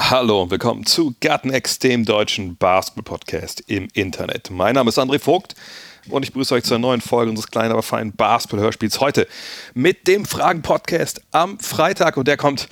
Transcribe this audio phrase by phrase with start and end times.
[0.00, 4.48] Hallo und willkommen zu Gartenex, dem deutschen Basketball-Podcast im Internet.
[4.48, 5.56] Mein Name ist André Vogt
[6.08, 9.26] und ich begrüße euch zur neuen Folge unseres kleinen, aber feinen Basketball-Hörspiels heute
[9.74, 12.68] mit dem Fragen-Podcast am Freitag und der kommt,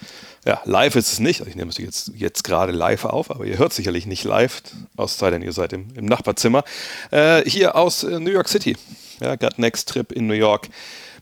[0.47, 3.59] ja, live ist es nicht, ich nehme es jetzt, jetzt gerade live auf, aber ihr
[3.59, 4.63] hört sicherlich nicht live,
[4.97, 6.63] aus sei denn ihr seid im, im Nachbarzimmer,
[7.11, 8.77] äh, hier aus äh, New York City.
[9.21, 10.69] Ja, Gartenex-Trip in New York.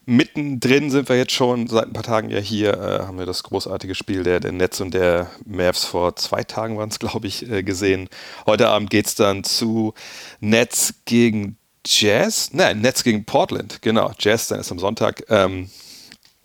[0.06, 3.42] Mittendrin sind wir jetzt schon seit ein paar Tagen ja hier, äh, haben wir das
[3.42, 7.48] großartige Spiel der, der Nets und der Mavs vor zwei Tagen waren es, glaube ich,
[7.50, 8.08] äh, gesehen.
[8.46, 9.94] Heute Abend geht es dann zu
[10.40, 11.56] Nets gegen
[11.86, 12.50] Jazz.
[12.52, 14.12] Nein, Nets gegen Portland, genau.
[14.18, 15.24] Jazz dann ist am Sonntag.
[15.28, 15.70] Ähm,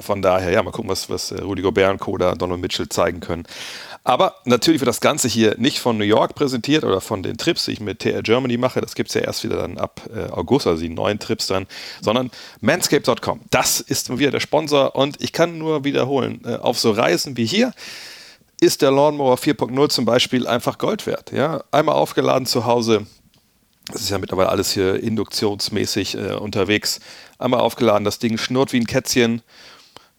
[0.02, 3.20] von daher, ja, mal gucken, was, was äh, Rudy Gobert und Koda, Donald Mitchell zeigen
[3.20, 3.44] können.
[4.03, 7.66] Aber natürlich wird das Ganze hier nicht von New York präsentiert oder von den Trips,
[7.66, 8.81] die ich mit TR Germany mache.
[8.81, 11.67] Das gibt es ja erst wieder dann ab äh, August, also die neuen Trips dann,
[12.02, 13.42] sondern manscape.com.
[13.50, 17.45] Das ist wieder der Sponsor und ich kann nur wiederholen, äh, auf so Reisen wie
[17.45, 17.73] hier
[18.61, 21.31] ist der Lawnmower 4.0 zum Beispiel einfach Gold wert.
[21.31, 21.64] Ja?
[21.72, 23.05] Einmal aufgeladen zu Hause,
[23.92, 27.00] das ist ja mittlerweile alles hier induktionsmäßig äh, unterwegs.
[27.38, 29.42] Einmal aufgeladen, das Ding schnurrt wie ein Kätzchen,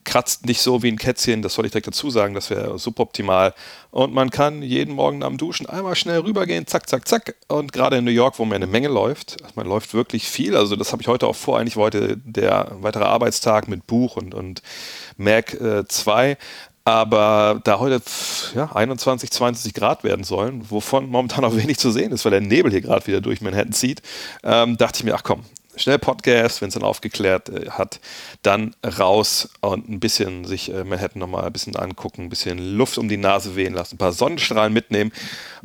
[0.05, 3.55] kratzt nicht so wie ein Kätzchen, das soll ich direkt dazu sagen, das wäre suboptimal.
[3.91, 7.37] Und man kann jeden Morgen am Duschen einmal schnell rübergehen, zack, zack, zack.
[7.48, 10.57] Und gerade in New York, wo man eine Menge läuft, also man läuft wirklich viel,
[10.57, 14.34] also das habe ich heute auch vor, eigentlich heute der weitere Arbeitstag mit Buch und,
[14.34, 14.62] und
[15.17, 16.37] Mac äh, 2.
[16.85, 18.01] Aber da heute
[18.55, 22.41] ja, 21, 22 Grad werden sollen, wovon momentan auch wenig zu sehen ist, weil der
[22.41, 24.03] Nebel hier gerade wieder durch Manhattan zieht,
[24.42, 25.45] ähm, dachte ich mir, ach komm,
[25.77, 28.01] schnell Podcast, wenn es dann aufgeklärt äh, hat,
[28.42, 32.98] dann raus und ein bisschen sich äh, Manhattan nochmal ein bisschen angucken, ein bisschen Luft
[32.98, 35.13] um die Nase wehen lassen, ein paar Sonnenstrahlen mitnehmen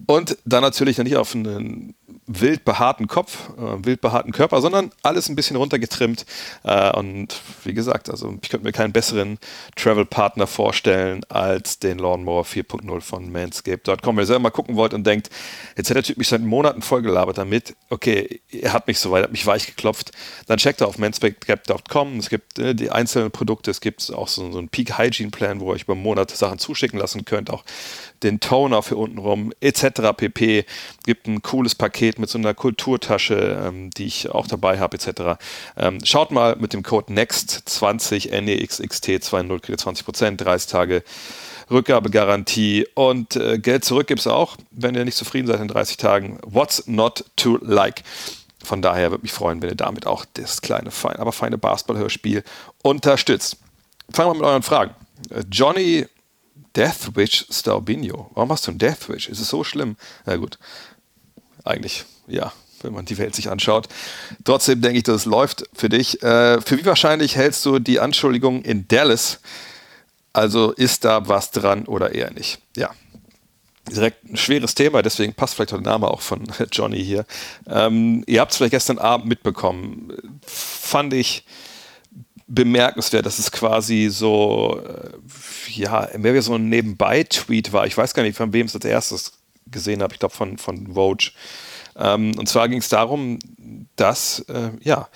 [0.05, 1.95] und dann natürlich nicht auf einen
[2.27, 6.25] wild behaarten Kopf, äh, wild behaarten Körper, sondern alles ein bisschen runtergetrimmt.
[6.63, 9.37] Äh, und wie gesagt, also ich könnte mir keinen besseren
[9.75, 14.15] Travel-Partner vorstellen als den Lawnmower 4.0 von Manscaped.com.
[14.15, 15.29] Wenn ihr selber mal gucken wollt und denkt,
[15.77, 19.31] jetzt hat der Typ mich seit Monaten vollgelabert damit, okay, er hat mich soweit, hat
[19.31, 20.11] mich weich geklopft,
[20.47, 22.17] dann checkt er auf manscaped.com.
[22.17, 25.59] Es gibt äh, die einzelnen Produkte, es gibt auch so, so einen Peak Hygiene Plan,
[25.59, 27.63] wo ihr euch über einen Monat Sachen zuschicken lassen könnt, auch
[28.25, 30.13] den Toner für unten rum, etc.
[30.15, 30.65] pp.
[31.05, 35.39] Gibt ein cooles Paket mit so einer Kulturtasche, ähm, die ich auch dabei habe, etc.
[35.77, 41.03] Ähm, schaut mal mit dem Code NEXT20 NEXXT20 kriegt ihr 20%, 30 Tage
[41.71, 45.97] Rückgabegarantie und äh, Geld zurück gibt es auch, wenn ihr nicht zufrieden seid in 30
[45.97, 46.39] Tagen.
[46.45, 48.03] What's not to like?
[48.63, 52.43] Von daher würde mich freuen, wenn ihr damit auch das kleine, fein, aber feine Basketball-Hörspiel
[52.83, 53.57] unterstützt.
[54.11, 54.95] Fangen wir mit euren Fragen.
[55.29, 56.05] Äh, Johnny
[56.75, 58.31] Deathwish Staubinho.
[58.33, 59.29] Warum hast du ein Deathwish?
[59.29, 59.95] Ist es so schlimm?
[60.25, 60.57] Na gut,
[61.63, 63.87] eigentlich, ja, wenn man die Welt sich anschaut.
[64.43, 66.21] Trotzdem denke ich, dass es läuft für dich.
[66.23, 69.39] Äh, für wie wahrscheinlich hältst du die Anschuldigung in Dallas?
[70.33, 72.59] Also ist da was dran oder eher nicht?
[72.75, 72.91] Ja,
[73.89, 77.25] direkt ein schweres Thema, deswegen passt vielleicht der Name auch von Johnny hier.
[77.67, 80.13] Ähm, ihr habt es vielleicht gestern Abend mitbekommen.
[80.45, 81.45] Fand ich
[82.47, 87.87] bemerkenswert, dass es quasi so, äh, ja, mehr wie so ein Nebenbei-Tweet war.
[87.87, 89.33] Ich weiß gar nicht, von wem es als erstes
[89.65, 90.13] gesehen habe.
[90.13, 91.31] Ich glaube, von, von Vogue.
[91.95, 93.39] Ähm, und zwar ging es darum,
[93.95, 95.07] dass, äh, ja,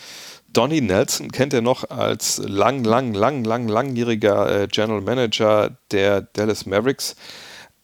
[0.52, 6.22] Donnie Nelson kennt er noch als lang, lang, lang, lang, langjähriger äh, General Manager der
[6.22, 7.16] Dallas Mavericks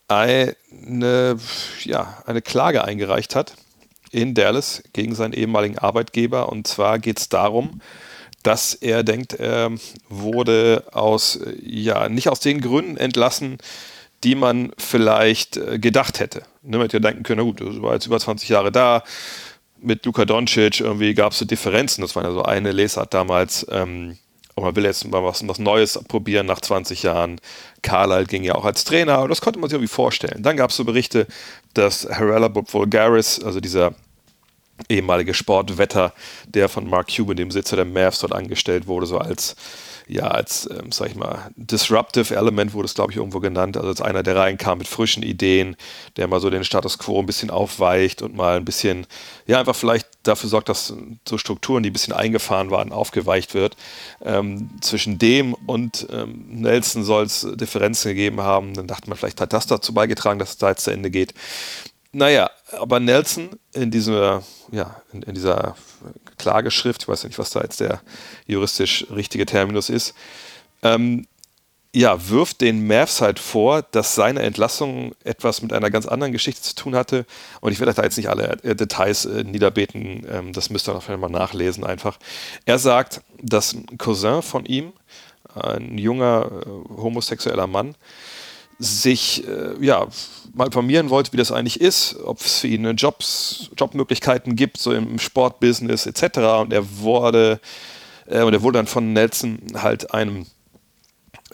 [0.07, 0.55] eine,
[1.83, 3.55] ja, eine Klage eingereicht hat
[4.11, 6.49] in Dallas gegen seinen ehemaligen Arbeitgeber.
[6.49, 7.81] Und zwar geht es darum,
[8.45, 9.71] dass er denkt, er
[10.07, 13.57] wurde aus, ja, nicht aus den Gründen entlassen,
[14.23, 16.43] die man vielleicht äh, gedacht hätte.
[16.61, 19.03] Ne, man hätte ja denken können, na gut, das war jetzt über 20 Jahre da,
[19.81, 22.01] mit Luka Doncic irgendwie gab es so Differenzen.
[22.01, 23.65] Das war ja so eine Lesart damals.
[23.69, 24.17] Ähm,
[24.55, 27.41] man will jetzt mal was, was Neues probieren nach 20 Jahren.
[27.81, 30.41] Carlisle ging ja auch als Trainer, und das konnte man sich irgendwie vorstellen.
[30.43, 31.27] Dann gab es so Berichte,
[31.73, 33.93] dass Harala Vulgaris, also dieser
[34.89, 36.13] ehemalige Sportwetter,
[36.45, 39.55] der von Mark Cuban, dem Besitzer der Mavs, dort angestellt wurde, so als
[40.07, 43.75] ja, als, ähm, sag ich mal, Disruptive Element wurde es, glaube ich, irgendwo genannt.
[43.75, 45.75] Also als einer, der reinkam mit frischen Ideen,
[46.17, 49.07] der mal so den Status quo ein bisschen aufweicht und mal ein bisschen,
[49.47, 50.93] ja, einfach vielleicht dafür sorgt, dass
[51.27, 53.75] so Strukturen, die ein bisschen eingefahren waren, aufgeweicht wird.
[54.23, 58.75] Ähm, zwischen dem und ähm, Nelson soll es Differenzen gegeben haben.
[58.75, 61.33] Dann dachte man, vielleicht hat das dazu beigetragen, dass es da jetzt zu Ende geht.
[62.15, 64.41] Naja, aber Nelson in dieser,
[64.71, 65.75] ja, in, in, dieser
[66.37, 68.01] Klageschrift, ich weiß nicht, was da jetzt der
[68.47, 70.15] juristisch richtige Terminus ist,
[70.81, 71.27] ähm,
[71.93, 76.61] ja, wirft den Mavs halt vor, dass seine Entlassung etwas mit einer ganz anderen Geschichte
[76.61, 77.25] zu tun hatte.
[77.59, 80.93] Und ich werde da jetzt nicht alle äh, Details äh, niederbeten, ähm, das müsst ihr
[80.93, 82.17] noch mal nachlesen einfach.
[82.65, 84.93] Er sagt, dass ein Cousin von ihm,
[85.53, 87.95] ein junger äh, homosexueller Mann,
[88.79, 90.07] sich äh, ja,
[90.55, 94.93] mal informieren wollte, wie das eigentlich ist, ob es für ihn Jobs, Jobmöglichkeiten gibt, so
[94.93, 96.37] im Sportbusiness etc.
[96.61, 97.59] Und er wurde,
[98.27, 100.45] äh, und er wurde dann von Nelson halt einem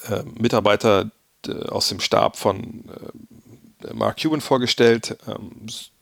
[0.09, 1.12] äh, Mitarbeiter
[1.69, 2.86] aus dem Stab von
[3.83, 5.51] äh, Mark Cuban vorgestellt, ähm,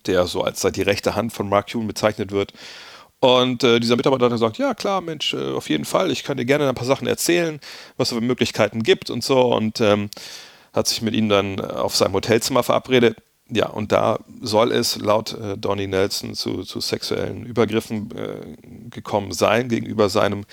[0.05, 2.53] der so als die rechte Hand von Mark Cuban bezeichnet wird.
[3.21, 6.37] Und äh, dieser Mitarbeiter hat gesagt, ja klar, Mensch, äh, auf jeden Fall, ich kann
[6.37, 7.59] dir gerne ein paar Sachen erzählen,
[7.97, 9.53] was es für Möglichkeiten gibt und so.
[9.53, 10.09] Und ähm,
[10.73, 13.17] hat sich mit ihm dann auf seinem Hotelzimmer verabredet.
[13.51, 19.31] Ja, und da soll es laut äh, Donnie Nelson zu, zu sexuellen Übergriffen äh, gekommen
[19.31, 20.45] sein gegenüber seinem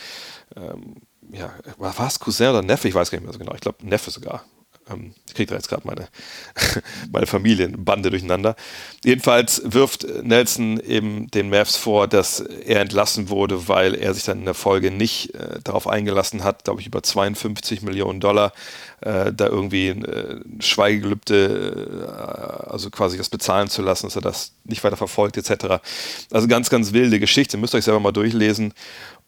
[0.56, 1.02] ähm,
[1.32, 2.88] ja, war es Cousin oder Neffe?
[2.88, 3.54] Ich weiß gar nicht mehr so genau.
[3.54, 4.44] Ich glaube, Neffe sogar.
[4.90, 6.08] Ähm, ich kriege da jetzt gerade meine,
[7.12, 8.56] meine Familienbande durcheinander.
[9.04, 14.38] Jedenfalls wirft Nelson eben den Mavs vor, dass er entlassen wurde, weil er sich dann
[14.38, 18.52] in der Folge nicht äh, darauf eingelassen hat, glaube ich, über 52 Millionen Dollar
[19.00, 24.52] äh, da irgendwie äh, Schweigegelübde, äh, also quasi das bezahlen zu lassen, dass er das
[24.64, 25.82] nicht weiter verfolgt, etc.
[26.30, 27.56] Also ganz, ganz wilde Geschichte.
[27.56, 28.72] Müsst ihr euch selber mal durchlesen.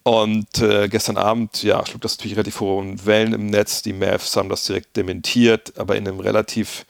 [0.02, 3.82] Und äh, gestern Abend, ja, schlug das natürlich relativ hohe Wellen im Netz.
[3.82, 6.86] Die Mavs haben das direkt dementiert, aber in einem relativ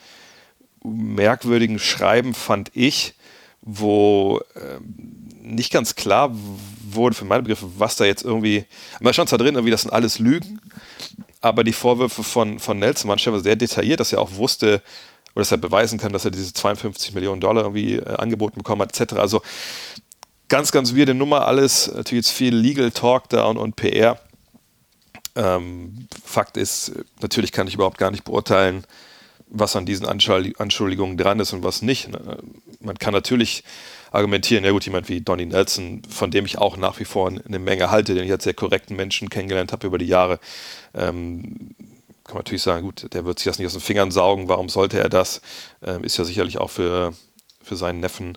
[0.84, 3.14] merkwürdigen Schreiben fand ich,
[3.62, 4.78] wo äh,
[5.42, 6.30] nicht ganz klar
[6.90, 8.64] wurde für meine Begriffe, was da jetzt irgendwie.
[9.00, 10.60] Man stand zwar drin, irgendwie, das sind alles Lügen,
[11.40, 14.82] aber die Vorwürfe von, von Nelson waren sehr detailliert, dass er auch wusste,
[15.34, 18.82] oder dass er beweisen kann, dass er diese 52 Millionen Dollar irgendwie äh, angeboten bekommen
[18.82, 19.14] hat, etc.
[19.14, 19.42] Also
[20.48, 21.88] ganz, ganz weirde Nummer alles.
[21.94, 24.18] Natürlich jetzt viel Legal Talk da und, und PR.
[25.36, 28.84] Ähm, Fakt ist, natürlich kann ich überhaupt gar nicht beurteilen,
[29.46, 32.08] was an diesen Anschuldigungen dran ist und was nicht.
[32.08, 32.38] Ne?
[32.80, 33.62] Man kann natürlich
[34.10, 37.58] argumentieren, ja gut, jemand wie Donny Nelson, von dem ich auch nach wie vor eine
[37.58, 40.40] Menge halte, den ich als sehr korrekten Menschen kennengelernt habe über die Jahre,
[40.94, 41.74] ähm,
[42.24, 44.68] kann man natürlich sagen, gut, der wird sich das nicht aus den Fingern saugen, warum
[44.68, 45.40] sollte er das?
[45.82, 47.14] Ähm, ist ja sicherlich auch für
[47.68, 48.36] für seinen Neffen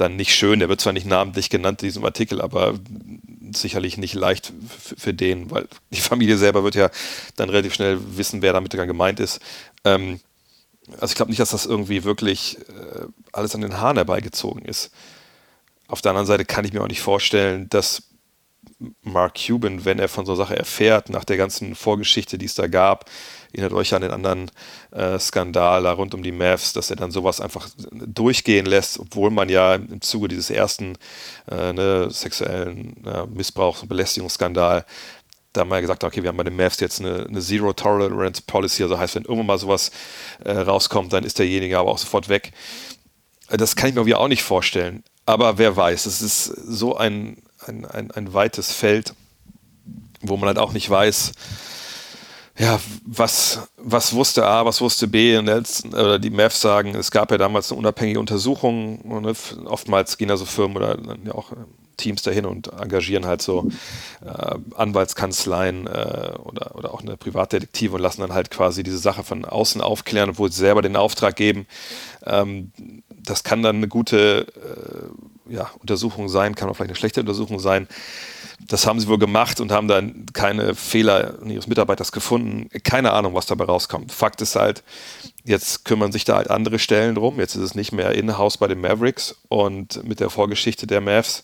[0.00, 0.58] dann nicht schön.
[0.58, 2.74] Der wird zwar nicht namentlich genannt in diesem Artikel, aber
[3.52, 4.52] sicherlich nicht leicht
[4.96, 6.90] für den, weil die Familie selber wird ja
[7.36, 9.40] dann relativ schnell wissen, wer damit gemeint ist.
[9.84, 10.20] Ähm,
[10.94, 14.90] also ich glaube nicht, dass das irgendwie wirklich äh, alles an den Haaren herbeigezogen ist.
[15.86, 18.02] Auf der anderen Seite kann ich mir auch nicht vorstellen, dass
[19.02, 22.54] Mark Cuban, wenn er von so einer Sache erfährt, nach der ganzen Vorgeschichte, die es
[22.54, 23.10] da gab,
[23.52, 24.50] erinnert euch an den anderen
[24.92, 29.30] äh, Skandal da rund um die Mavs, dass er dann sowas einfach durchgehen lässt, obwohl
[29.30, 30.96] man ja im Zuge dieses ersten
[31.50, 34.84] äh, ne, sexuellen äh, Missbrauchs- und Belästigungsskandal
[35.52, 38.42] da mal gesagt hat, okay, wir haben bei den Mavs jetzt eine, eine Zero Tolerance
[38.46, 39.90] Policy, also heißt, wenn irgendwann mal sowas
[40.44, 42.52] äh, rauskommt, dann ist derjenige aber auch sofort weg.
[43.48, 45.02] Das kann ich mir auch nicht vorstellen.
[45.26, 49.14] Aber wer weiß, es ist so ein, ein, ein, ein weites Feld,
[50.20, 51.32] wo man halt auch nicht weiß,
[52.60, 55.38] ja, was, was wusste A, was wusste B?
[55.38, 59.22] Und jetzt, oder die Mavs sagen, es gab ja damals eine unabhängige Untersuchung.
[59.22, 59.32] Ne,
[59.64, 61.52] oftmals gehen da so Firmen oder ja auch
[61.96, 63.70] Teams dahin und engagieren halt so
[64.24, 69.24] äh, Anwaltskanzleien äh, oder, oder auch eine Privatdetektive und lassen dann halt quasi diese Sache
[69.24, 71.66] von außen aufklären, obwohl sie selber den Auftrag geben.
[72.26, 72.72] Ähm,
[73.08, 74.46] das kann dann eine gute
[75.48, 77.88] äh, ja, Untersuchung sein, kann auch vielleicht eine schlechte Untersuchung sein.
[78.70, 82.68] Das haben sie wohl gemacht und haben dann keine Fehler ihres Mitarbeiters gefunden.
[82.84, 84.12] Keine Ahnung, was dabei rauskommt.
[84.12, 84.84] Fakt ist halt,
[85.42, 87.40] jetzt kümmern sich da halt andere Stellen drum.
[87.40, 91.42] Jetzt ist es nicht mehr in-house bei den Mavericks und mit der Vorgeschichte der Mavs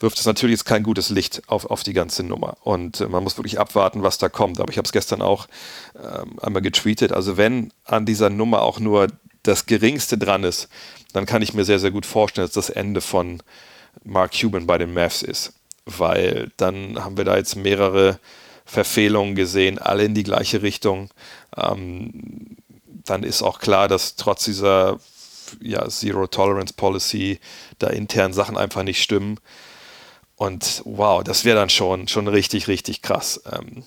[0.00, 2.56] wirft es natürlich jetzt kein gutes Licht auf, auf die ganze Nummer.
[2.62, 4.58] Und äh, man muss wirklich abwarten, was da kommt.
[4.58, 5.48] Aber ich habe es gestern auch
[5.94, 7.12] ähm, einmal getweetet.
[7.12, 9.08] Also wenn an dieser Nummer auch nur
[9.42, 10.70] das Geringste dran ist,
[11.12, 13.42] dann kann ich mir sehr, sehr gut vorstellen, dass das Ende von
[14.04, 15.52] Mark Cuban bei den Mavs ist
[15.86, 18.18] weil dann haben wir da jetzt mehrere
[18.64, 21.10] Verfehlungen gesehen, alle in die gleiche Richtung.
[21.56, 22.56] Ähm,
[23.04, 24.98] dann ist auch klar, dass trotz dieser
[25.60, 27.38] ja, Zero Tolerance Policy
[27.78, 29.38] da intern Sachen einfach nicht stimmen.
[30.34, 33.40] Und wow, das wäre dann schon, schon richtig, richtig krass.
[33.50, 33.84] Ähm,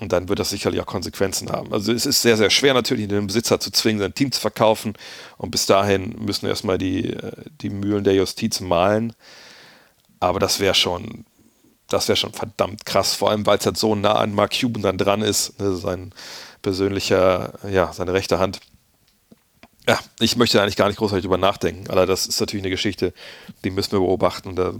[0.00, 1.72] und dann wird das sicherlich auch Konsequenzen haben.
[1.72, 4.94] Also es ist sehr, sehr schwer natürlich, den Besitzer zu zwingen, sein Team zu verkaufen.
[5.38, 9.12] Und bis dahin müssen erstmal die, äh, die Mühlen der Justiz malen.
[10.20, 11.24] Aber das wäre schon,
[11.88, 14.82] das wäre schon verdammt krass, vor allem weil es halt so nah an Mark Cuban
[14.82, 16.12] dann dran ist, ne, sein
[16.62, 18.60] persönlicher, ja, seine rechte Hand.
[19.88, 23.14] ja, ich möchte eigentlich gar nicht großartig drüber nachdenken, aber das ist natürlich eine Geschichte,
[23.64, 24.54] die müssen wir beobachten.
[24.54, 24.74] Da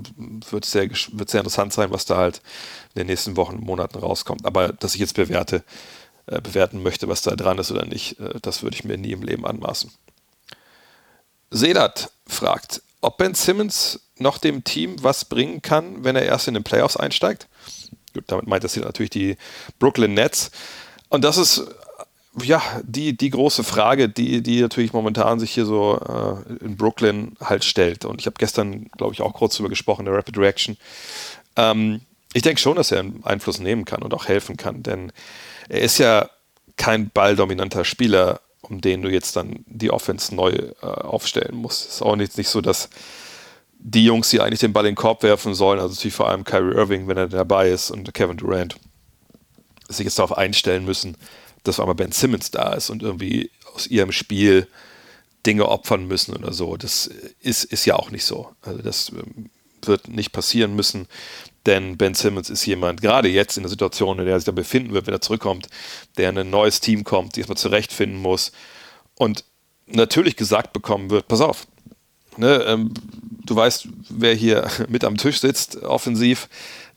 [0.51, 2.43] wird es sehr, wird sehr interessant sein, was da halt
[2.95, 4.45] in den nächsten Wochen Monaten rauskommt.
[4.45, 5.65] Aber dass ich jetzt bewerte,
[6.27, 9.13] äh, bewerten möchte, was da dran ist oder nicht, äh, das würde ich mir nie
[9.13, 9.91] im Leben anmaßen.
[11.51, 16.55] Sedat fragt, ob Ben Simmons noch dem Team was bringen kann, wenn er erst in
[16.55, 17.49] den Playoffs einsteigt.
[18.15, 19.37] Gut, damit meint das hier natürlich die
[19.79, 20.51] Brooklyn Nets.
[21.09, 21.65] Und das ist
[22.43, 27.37] ja, die, die große Frage, die, die natürlich momentan sich hier so äh, in Brooklyn
[27.41, 28.05] halt stellt.
[28.05, 30.77] Und ich habe gestern, glaube ich, auch kurz darüber gesprochen, der Rapid Reaction.
[31.57, 32.03] Ähm,
[32.33, 35.13] ich denke schon, dass er einen Einfluss nehmen kann und auch helfen kann, denn
[35.69, 36.29] er ist ja
[36.77, 41.89] kein balldominanter Spieler, um den du jetzt dann die Offense neu äh, aufstellen musst.
[41.89, 42.89] Es ist auch nicht, nicht so, dass
[43.79, 46.45] die Jungs, die eigentlich den Ball in den Korb werfen sollen, also natürlich vor allem
[46.45, 48.77] Kyrie Irving, wenn er dabei ist, und Kevin Durant,
[49.89, 51.17] sich jetzt darauf einstellen müssen,
[51.63, 54.67] dass einmal Ben Simmons da ist und irgendwie aus ihrem Spiel
[55.47, 56.77] Dinge opfern müssen oder so.
[56.77, 57.09] Das
[57.41, 58.51] ist, ist ja auch nicht so.
[58.63, 59.51] Also das ähm,
[59.83, 61.07] wird nicht passieren müssen,
[61.67, 64.53] denn Ben Simmons ist jemand, gerade jetzt in der Situation, in der er sich da
[64.53, 65.69] befinden wird, wenn er zurückkommt,
[66.17, 68.53] der in ein neues Team kommt, die erstmal zurechtfinden muss
[69.17, 69.45] und
[69.87, 71.67] natürlich gesagt bekommen wird, pass auf,
[72.37, 72.95] ne, ähm,
[73.45, 76.49] du weißt, wer hier mit am Tisch sitzt, offensiv,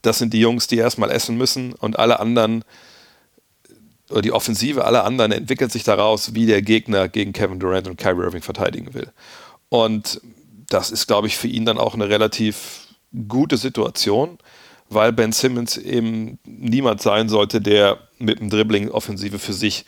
[0.02, 2.64] das sind die Jungs, die erstmal essen müssen und alle anderen
[4.10, 7.98] oder die Offensive aller anderen entwickelt sich daraus, wie der Gegner gegen Kevin Durant und
[7.98, 9.08] Kyrie Irving verteidigen will.
[9.70, 10.20] Und
[10.68, 12.88] das ist, glaube ich, für ihn dann auch eine relativ
[13.28, 14.38] gute Situation,
[14.92, 19.86] weil Ben Simmons eben niemand sein sollte, der mit dem Dribbling Offensive für sich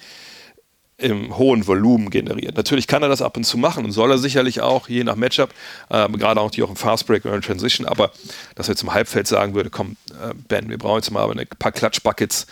[0.98, 2.55] im hohen Volumen generiert.
[2.55, 5.15] Natürlich kann er das ab und zu machen und soll er sicherlich auch, je nach
[5.15, 5.50] Matchup,
[5.89, 8.12] äh, gerade auch die auch im Fastbreak oder in Transition, aber
[8.55, 11.74] dass er zum Halbfeld sagen würde, komm, äh, Ben, wir brauchen jetzt mal ein paar
[11.74, 12.48] Klatschbuckets,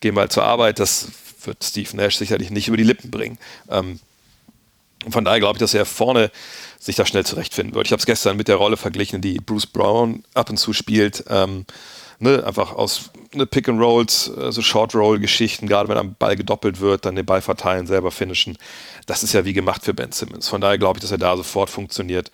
[0.00, 1.08] geh mal zur Arbeit, das
[1.42, 3.38] wird Steve Nash sicherlich nicht über die Lippen bringen.
[3.68, 3.98] Ähm,
[5.10, 6.30] von daher glaube ich, dass er vorne
[6.78, 7.86] sich da schnell zurechtfinden wird.
[7.86, 11.24] Ich habe es gestern mit der Rolle verglichen, die Bruce Brown ab und zu spielt.
[11.28, 11.66] Ähm,
[12.20, 16.36] ne, einfach aus ne, Pick and Rolls, so Short Roll Geschichten, gerade wenn am Ball
[16.36, 18.56] gedoppelt wird, dann den Ball verteilen, selber finishen.
[19.06, 20.48] Das ist ja wie gemacht für Ben Simmons.
[20.48, 22.30] Von daher glaube ich, dass er da sofort funktioniert.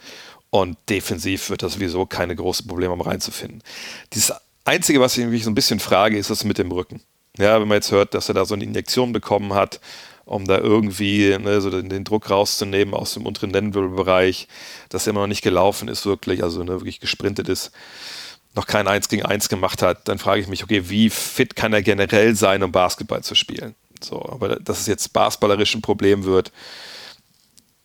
[0.50, 3.62] Und defensiv wird das sowieso keine großen Probleme haben reinzufinden.
[4.10, 4.32] Das
[4.64, 7.02] Einzige, was ich mich so ein bisschen frage, ist das mit dem Rücken.
[7.36, 9.80] Ja, wenn man jetzt hört, dass er da so eine Injektion bekommen hat,
[10.24, 14.48] um da irgendwie ne, so den, den, Druck rauszunehmen aus dem unteren Lendenwirbelbereich,
[14.88, 17.72] dass er immer noch nicht gelaufen ist, wirklich, also ne, wirklich gesprintet ist,
[18.54, 21.72] noch kein 1 gegen 1 gemacht hat, dann frage ich mich, okay, wie fit kann
[21.72, 23.74] er generell sein, um Basketball zu spielen?
[24.02, 26.52] So, aber dass es jetzt basketballerisch ein Problem wird,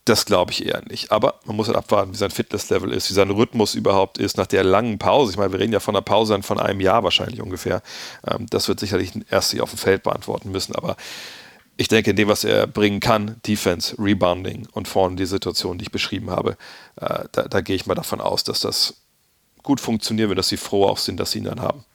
[0.09, 1.11] das glaube ich eher nicht.
[1.11, 4.47] Aber man muss halt abwarten, wie sein Fitnesslevel ist, wie sein Rhythmus überhaupt ist nach
[4.47, 5.31] der langen Pause.
[5.31, 7.81] Ich meine, wir reden ja von einer Pause von einem Jahr wahrscheinlich ungefähr.
[8.27, 10.75] Ähm, das wird sicherlich erst sich auf dem Feld beantworten müssen.
[10.75, 10.97] Aber
[11.79, 15.83] ich denke, in dem, was er bringen kann, Defense, Rebounding und vorne die Situation, die
[15.83, 16.57] ich beschrieben habe,
[16.97, 18.95] äh, da, da gehe ich mal davon aus, dass das
[19.63, 21.85] gut funktioniert wird, dass sie froh auch sind, dass sie ihn dann haben.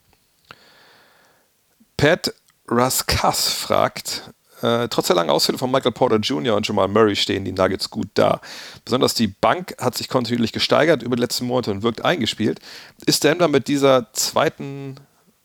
[1.98, 2.32] Pat
[2.66, 6.56] Raskas fragt, äh, trotz der langen Ausfälle von Michael Porter Jr.
[6.56, 8.40] und Jamal Murray stehen die Nuggets gut da.
[8.86, 12.58] Besonders die Bank hat sich kontinuierlich gesteigert über die letzten Monate und wirkt eingespielt.
[13.04, 14.96] Ist Denver mit dieser zweiten,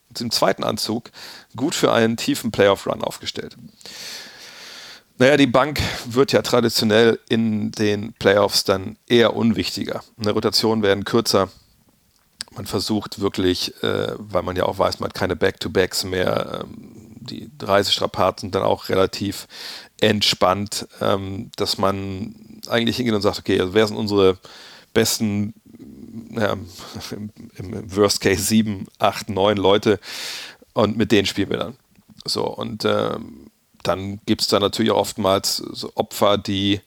[0.08, 1.10] dem zweiten Anzug
[1.56, 3.58] gut für einen tiefen Playoff-Run aufgestellt?
[5.20, 10.02] Naja, die Bank wird ja traditionell in den Playoffs dann eher unwichtiger.
[10.18, 11.50] Eine Rotation werden kürzer.
[12.52, 17.18] Man versucht wirklich, äh, weil man ja auch weiß, man hat keine Back-to-Backs mehr, ähm,
[17.20, 19.46] die Reisestrapazen dann auch relativ
[20.00, 24.38] entspannt, ähm, dass man eigentlich hingeht und sagt, okay, also wer sind unsere
[24.94, 25.52] besten,
[26.30, 26.56] ja,
[27.10, 30.00] im, im, Worst Case sieben, acht, neun Leute
[30.72, 31.76] und mit denen spielen wir dann.
[32.24, 33.49] So, und ähm,
[33.82, 36.80] dann gibt es da natürlich auch oftmals so Opfer, die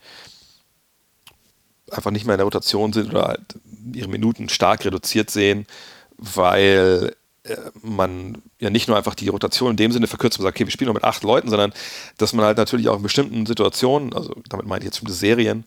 [1.92, 3.42] einfach nicht mehr in der Rotation sind oder halt
[3.94, 5.68] ihre Minuten stark reduziert sehen,
[6.18, 10.56] weil äh, man ja nicht nur einfach die Rotation in dem Sinne verkürzt und sagt,
[10.56, 11.74] okay, wir spielen nur mit acht Leuten, sondern
[12.18, 15.66] dass man halt natürlich auch in bestimmten Situationen, also damit meine ich jetzt bestimmte Serien,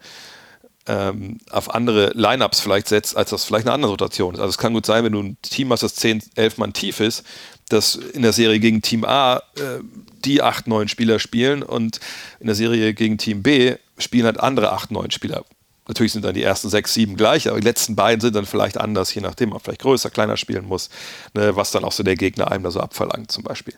[0.86, 4.40] ähm, auf andere Lineups vielleicht setzt, als das vielleicht eine andere Rotation ist.
[4.40, 7.00] Also es kann gut sein, wenn du ein Team hast, das 10, 11 Mann tief
[7.00, 7.24] ist,
[7.68, 9.80] dass in der Serie gegen Team A äh,
[10.24, 12.00] die acht, neun Spieler spielen und
[12.40, 15.44] in der Serie gegen Team B spielen halt andere acht, neun Spieler.
[15.88, 18.76] Natürlich sind dann die ersten sechs, sieben gleich, aber die letzten beiden sind dann vielleicht
[18.76, 20.90] anders, je nachdem, ob man vielleicht größer, kleiner spielen muss,
[21.32, 23.74] ne, was dann auch so der Gegner einem da so abverlangt zum Beispiel.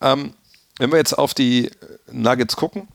[0.00, 0.34] Ähm,
[0.78, 1.70] wenn wir jetzt auf die
[2.10, 2.88] Nuggets gucken,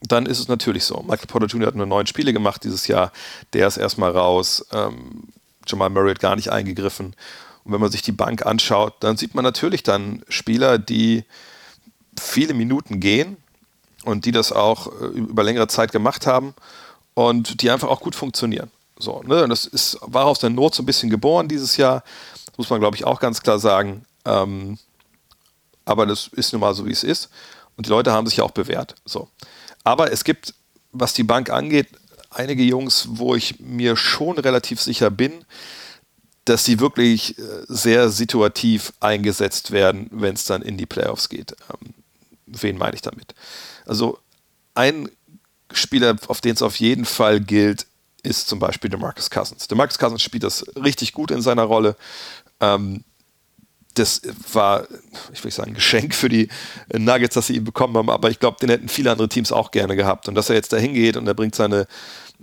[0.00, 1.02] dann ist es natürlich so.
[1.02, 1.68] Michael Porter Jr.
[1.68, 3.12] hat nur neun Spiele gemacht dieses Jahr,
[3.52, 4.64] der ist erstmal raus.
[4.72, 5.24] Ähm,
[5.66, 7.14] Jamal Murray hat gar nicht eingegriffen.
[7.66, 11.24] Und wenn man sich die Bank anschaut, dann sieht man natürlich dann Spieler, die
[12.18, 13.36] viele Minuten gehen
[14.04, 16.54] und die das auch äh, über längere Zeit gemacht haben
[17.14, 18.70] und die einfach auch gut funktionieren.
[18.98, 19.48] So, ne?
[19.48, 22.04] Das ist, war aus der Not so ein bisschen geboren dieses Jahr.
[22.46, 24.04] Das muss man, glaube ich, auch ganz klar sagen.
[24.24, 24.78] Ähm,
[25.84, 27.30] aber das ist nun mal so, wie es ist.
[27.76, 28.94] Und die Leute haben sich ja auch bewährt.
[29.04, 29.28] So.
[29.82, 30.54] Aber es gibt,
[30.92, 31.88] was die Bank angeht,
[32.30, 35.44] einige Jungs, wo ich mir schon relativ sicher bin,
[36.46, 41.56] dass sie wirklich äh, sehr situativ eingesetzt werden, wenn es dann in die Playoffs geht.
[41.70, 41.94] Ähm,
[42.46, 43.34] wen meine ich damit?
[43.84, 44.18] Also
[44.74, 45.10] ein
[45.72, 47.86] Spieler, auf den es auf jeden Fall gilt,
[48.22, 49.68] ist zum Beispiel DeMarcus Cousins.
[49.68, 51.96] DeMarcus Cousins spielt das richtig gut in seiner Rolle.
[52.60, 53.04] Ähm,
[53.94, 54.22] das
[54.52, 54.86] war,
[55.32, 56.48] ich will sagen, ein Geschenk für die
[56.92, 59.70] Nuggets, dass sie ihn bekommen haben, aber ich glaube, den hätten viele andere Teams auch
[59.70, 60.28] gerne gehabt.
[60.28, 61.86] Und dass er jetzt da hingeht und er bringt seine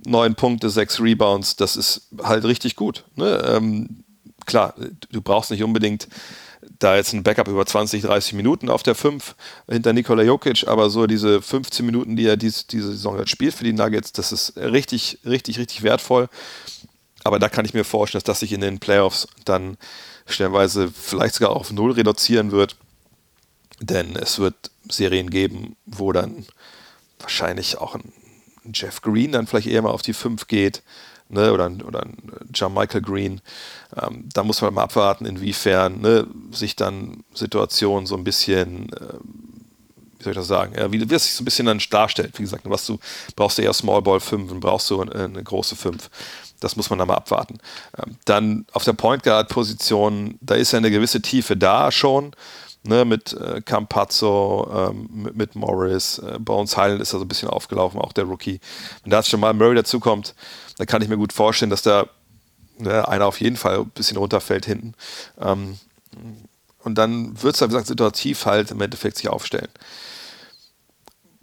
[0.04, 3.04] neun Punkte, sechs Rebounds, das ist halt richtig gut.
[3.16, 3.42] Ne?
[3.46, 4.04] Ähm,
[4.46, 4.74] klar,
[5.10, 6.08] du brauchst nicht unbedingt
[6.78, 9.34] da jetzt ein Backup über 20, 30 Minuten auf der 5
[9.68, 13.54] hinter Nikola Jokic, aber so diese 15 Minuten, die er dies, diese Saison jetzt spielt
[13.54, 16.28] für die Nuggets, das ist richtig, richtig, richtig wertvoll.
[17.22, 19.76] Aber da kann ich mir vorstellen, dass das sich in den Playoffs dann
[20.26, 22.76] stellenweise vielleicht sogar auf Null reduzieren wird.
[23.80, 24.54] Denn es wird
[24.88, 26.46] Serien geben, wo dann
[27.18, 28.12] wahrscheinlich auch ein
[28.72, 30.82] Jeff Green dann vielleicht eher mal auf die 5 geht
[31.28, 33.40] ne, oder, oder ein Michael Green.
[34.00, 39.18] Ähm, da muss man mal abwarten, inwiefern ne, sich dann Situationen so ein bisschen, äh,
[40.18, 42.38] wie soll ich das sagen, ja, wie, wie es sich so ein bisschen dann darstellt.
[42.38, 42.98] Wie gesagt, was du
[43.36, 46.10] brauchst du eher Small Ball 5 und brauchst du eine, eine große 5.
[46.60, 47.58] Das muss man dann mal abwarten.
[47.98, 52.34] Ähm, dann auf der Point Guard Position, da ist ja eine gewisse Tiefe da schon
[52.84, 57.28] ne, mit äh, Campazzo, ähm, mit, mit, Morris, äh, Bones Highland ist da so ein
[57.28, 58.60] bisschen aufgelaufen, auch der Rookie.
[59.02, 60.34] Wenn da jetzt schon mal Murray dazukommt,
[60.78, 62.06] dann kann ich mir gut vorstellen, dass da
[62.78, 64.94] ne, einer auf jeden Fall ein bisschen runterfällt hinten.
[65.40, 65.78] Ähm,
[66.80, 69.68] und dann wird es, wie gesagt, situativ halt im Endeffekt sich aufstellen.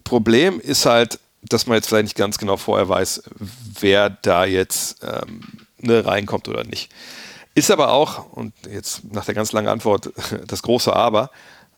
[0.03, 3.23] Problem ist halt, dass man jetzt vielleicht nicht ganz genau vorher weiß,
[3.79, 5.41] wer da jetzt ähm,
[5.79, 6.91] ne, reinkommt oder nicht.
[7.53, 10.11] Ist aber auch, und jetzt nach der ganz langen Antwort
[10.47, 11.31] das große Aber,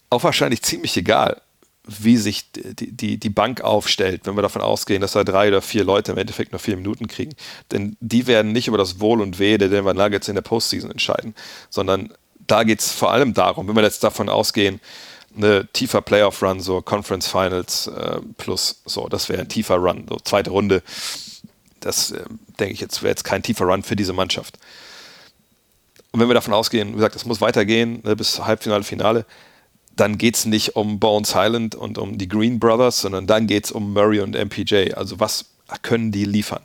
[0.10, 1.42] auch wahrscheinlich ziemlich egal,
[1.86, 5.62] wie sich die, die, die Bank aufstellt, wenn wir davon ausgehen, dass da drei oder
[5.62, 7.34] vier Leute im Endeffekt nur vier Minuten kriegen.
[7.72, 10.92] Denn die werden nicht über das Wohl und Weh der Denver Nuggets in der Postseason
[10.92, 11.36] entscheiden,
[11.70, 12.14] sondern
[12.48, 14.80] da geht es vor allem darum, wenn wir jetzt davon ausgehen,
[15.36, 20.18] eine tiefer Playoff-Run, so Conference Finals äh, plus, so, das wäre ein tiefer Run, so
[20.24, 20.84] zweite Runde.
[21.80, 22.24] Das äh,
[22.60, 24.58] denke ich jetzt, wäre jetzt kein tiefer Run für diese Mannschaft.
[26.14, 29.26] Und wenn wir davon ausgehen, wie gesagt, es muss weitergehen ne, bis Halbfinale, Finale,
[29.96, 33.66] dann geht es nicht um Bones Highland und um die Green Brothers, sondern dann geht
[33.66, 34.94] es um Murray und MPJ.
[34.94, 35.46] Also was
[35.82, 36.62] können die liefern?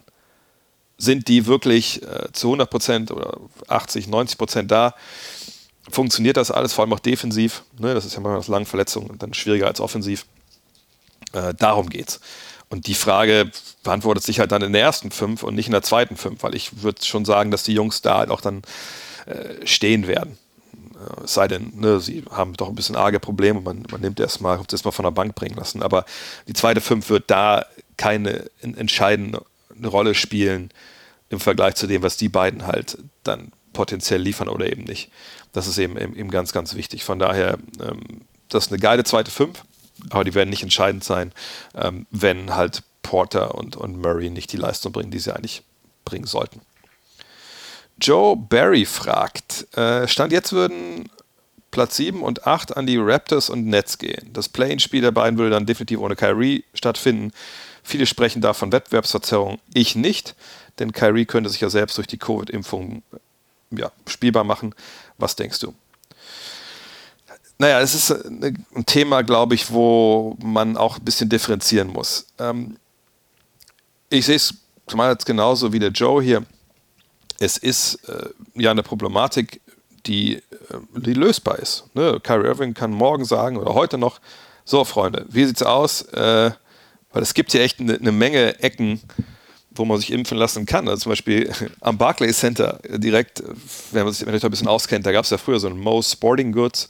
[0.99, 4.95] Sind die wirklich äh, zu 100% oder 80, 90% da?
[5.91, 7.63] Funktioniert das alles, vor allem auch defensiv?
[7.79, 10.27] Ne, das ist ja manchmal aus langen Verletzungen dann schwieriger als offensiv.
[11.33, 12.21] Äh, darum geht's.
[12.69, 13.51] Und die Frage
[13.83, 16.55] beantwortet sich halt dann in der ersten fünf und nicht in der zweiten fünf, weil
[16.55, 18.61] ich würde schon sagen, dass die Jungs da halt auch dann
[19.29, 20.39] äh, stehen werden.
[21.23, 24.61] Es sei denn, ne, sie haben doch ein bisschen arge Probleme, man, man nimmt erstmal,
[24.67, 25.83] das mal von der Bank bringen lassen.
[25.83, 26.05] Aber
[26.49, 29.43] die zweite Fünf wird da keine entscheidende
[29.85, 30.71] Rolle spielen
[31.29, 35.11] im Vergleich zu dem, was die beiden halt dann potenziell liefern oder eben nicht.
[35.53, 37.05] Das ist eben, eben ganz, ganz wichtig.
[37.05, 39.63] Von daher, ähm, das ist eine geile zweite Fünf,
[40.11, 41.33] aber die werden nicht entscheidend sein,
[41.75, 45.63] ähm, wenn halt Porter und, und Murray nicht die Leistung bringen, die sie eigentlich
[46.05, 46.61] bringen sollten.
[48.01, 51.09] Joe Barry fragt, äh, Stand jetzt würden
[51.71, 54.31] Platz 7 und 8 an die Raptors und Nets gehen.
[54.33, 57.33] Das Play-in-Spiel der beiden würde dann definitiv ohne Kyrie stattfinden.
[57.83, 59.59] Viele sprechen da von Wettbewerbsverzerrung.
[59.75, 60.35] Ich nicht,
[60.79, 63.03] denn Kyrie könnte sich ja selbst durch die Covid-Impfung
[63.71, 64.75] ja, spielbar machen.
[65.19, 65.75] Was denkst du?
[67.59, 72.27] Naja, es ist ein Thema, glaube ich, wo man auch ein bisschen differenzieren muss.
[72.39, 72.77] Ähm,
[74.11, 74.55] ich sehe es
[74.87, 76.47] zumal jetzt genauso wie der Joe hier
[77.39, 79.61] es ist äh, ja eine Problematik,
[80.07, 80.43] die, äh,
[80.97, 81.85] die lösbar ist.
[81.95, 82.21] Ne?
[82.23, 84.21] Kyrie Irving kann morgen sagen oder heute noch,
[84.65, 86.03] so Freunde, wie sieht's aus?
[86.03, 86.51] Äh,
[87.13, 89.01] weil es gibt ja echt eine, eine Menge Ecken,
[89.71, 90.89] wo man sich impfen lassen kann.
[90.89, 93.43] Also zum Beispiel am Barclays Center direkt,
[93.93, 96.03] wenn man sich wenn ein bisschen auskennt, da gab es ja früher so ein Mo
[96.03, 96.89] Sporting Goods.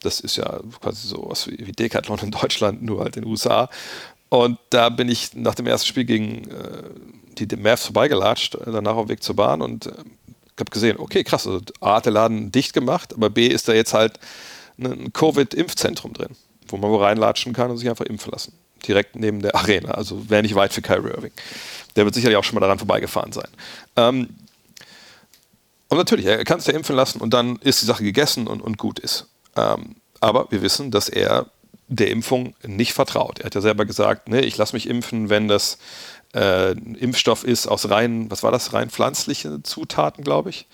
[0.00, 3.70] Das ist ja quasi so was wie Decathlon in Deutschland, nur halt in den USA.
[4.34, 6.82] Und da bin ich nach dem ersten Spiel gegen äh,
[7.38, 9.90] die, die Mavs vorbeigelatscht, äh, danach auf dem Weg zur Bahn und äh,
[10.58, 13.72] habe gesehen, okay, krass, also A hat der Laden dicht gemacht, aber B ist da
[13.72, 14.18] jetzt halt
[14.76, 16.30] ein Covid-Impfzentrum drin,
[16.66, 18.54] wo man wo reinlatschen kann und sich einfach impfen lassen.
[18.84, 21.32] Direkt neben der Arena, also wäre nicht weit für Kyrie Irving.
[21.94, 23.48] Der wird sicherlich auch schon mal daran vorbeigefahren sein.
[23.94, 24.30] Ähm,
[25.90, 28.62] und natürlich, er kann es ja impfen lassen und dann ist die Sache gegessen und,
[28.62, 29.28] und gut ist.
[29.54, 31.46] Ähm, aber wir wissen, dass er
[31.88, 33.40] der Impfung nicht vertraut.
[33.40, 35.78] Er hat ja selber gesagt, ne, ich lasse mich impfen, wenn das
[36.34, 40.66] äh, Impfstoff ist aus rein, was war das, rein pflanzlichen Zutaten, glaube ich.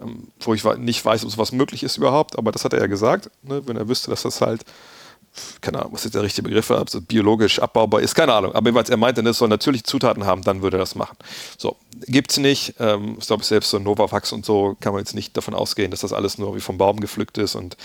[0.00, 2.86] Ähm, wo ich nicht weiß, ob sowas möglich ist überhaupt, aber das hat er ja
[2.86, 4.64] gesagt, ne, wenn er wüsste, dass das halt
[5.60, 8.52] keine Ahnung, was jetzt der richtige Begriff ob es biologisch abbaubar ist, keine Ahnung.
[8.54, 11.16] Aber jedenfalls, er meinte, es soll natürlich Zutaten haben, dann würde er das machen.
[11.58, 12.74] So, gibt es nicht.
[12.78, 16.00] Ähm, ich glaube, selbst so Novavax und so kann man jetzt nicht davon ausgehen, dass
[16.00, 17.76] das alles nur wie vom Baum gepflückt ist und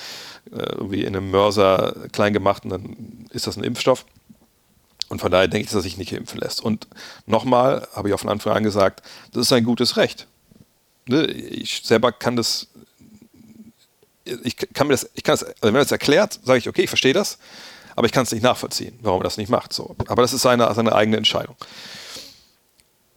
[0.52, 4.06] äh, irgendwie in einem Mörser klein gemacht und dann ist das ein Impfstoff.
[5.10, 6.62] Und von daher denke ich, dass er sich nicht impfen lässt.
[6.62, 6.88] Und
[7.26, 9.02] nochmal, habe ich auch von Anfang an gesagt,
[9.34, 10.28] das ist ein gutes Recht.
[11.08, 12.68] Ne, ich selber kann das
[14.44, 16.84] ich kann mir das, ich kann das, also wenn er das erklärt, sage ich, okay,
[16.84, 17.38] ich verstehe das,
[17.96, 19.74] aber ich kann es nicht nachvollziehen, warum er das nicht macht.
[19.74, 19.96] So.
[20.08, 21.56] Aber das ist seine, seine eigene Entscheidung.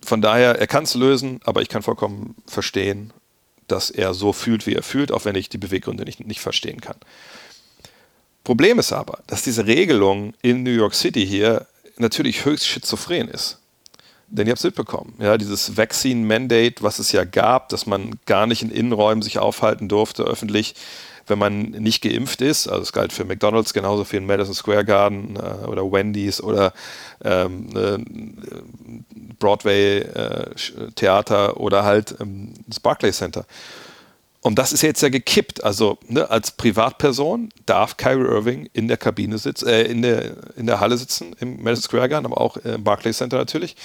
[0.05, 3.13] Von daher, er kann es lösen, aber ich kann vollkommen verstehen,
[3.69, 6.81] dass er so fühlt, wie er fühlt, auch wenn ich die Beweggründe nicht, nicht verstehen
[6.81, 6.97] kann.
[8.45, 13.59] Problem ist aber, dass diese Regelung in New York City hier natürlich höchst schizophren ist.
[14.35, 18.19] Denn ihr habt es mitbekommen, ja, dieses Vaccine Mandate, was es ja gab, dass man
[18.25, 20.75] gar nicht in Innenräumen sich aufhalten durfte, öffentlich,
[21.27, 22.67] wenn man nicht geimpft ist.
[22.67, 26.73] Also es galt für McDonalds genauso für den Madison Square Garden äh, oder Wendy's oder
[27.23, 27.99] ähm, äh,
[29.39, 30.55] Broadway äh,
[30.95, 33.45] Theater oder halt ähm, das Barclays Center.
[34.41, 35.63] Und das ist jetzt ja gekippt.
[35.63, 40.67] Also ne, als Privatperson darf Kyrie Irving in der Kabine sitzen, äh, in, der, in
[40.67, 43.77] der Halle sitzen, im Madison Square Garden, aber auch im Barclays Center natürlich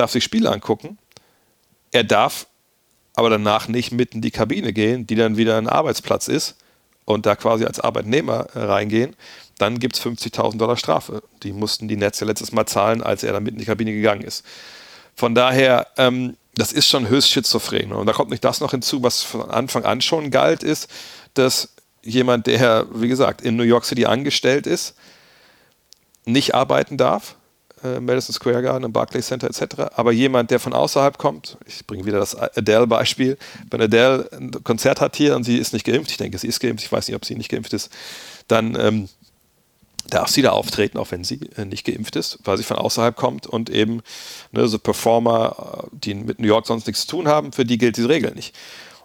[0.00, 0.98] darf sich Spiele angucken.
[1.92, 2.46] Er darf
[3.14, 6.56] aber danach nicht mitten in die Kabine gehen, die dann wieder ein Arbeitsplatz ist
[7.04, 9.16] und da quasi als Arbeitnehmer reingehen.
[9.58, 11.22] Dann gibt es 50.000 Dollar Strafe.
[11.42, 14.22] Die mussten die Netze letztes Mal zahlen, als er dann mitten in die Kabine gegangen
[14.22, 14.44] ist.
[15.14, 17.92] Von daher, ähm, das ist schon höchst schizophren.
[17.92, 20.88] Und da kommt nicht das noch hinzu, was von Anfang an schon galt, ist,
[21.34, 24.94] dass jemand, der, wie gesagt, in New York City angestellt ist,
[26.24, 27.36] nicht arbeiten darf
[27.84, 29.92] äh, Madison Square Garden, im Barclays Center etc.
[29.94, 33.38] Aber jemand, der von außerhalb kommt, ich bringe wieder das Adele-Beispiel,
[33.70, 36.60] wenn Adele ein Konzert hat hier und sie ist nicht geimpft, ich denke, sie ist
[36.60, 37.90] geimpft, ich weiß nicht, ob sie nicht geimpft ist,
[38.48, 39.08] dann ähm,
[40.08, 43.16] darf sie da auftreten, auch wenn sie äh, nicht geimpft ist, weil sie von außerhalb
[43.16, 44.02] kommt und eben
[44.52, 47.78] ne, so Performer, äh, die mit New York sonst nichts zu tun haben, für die
[47.78, 48.54] gilt diese Regel nicht.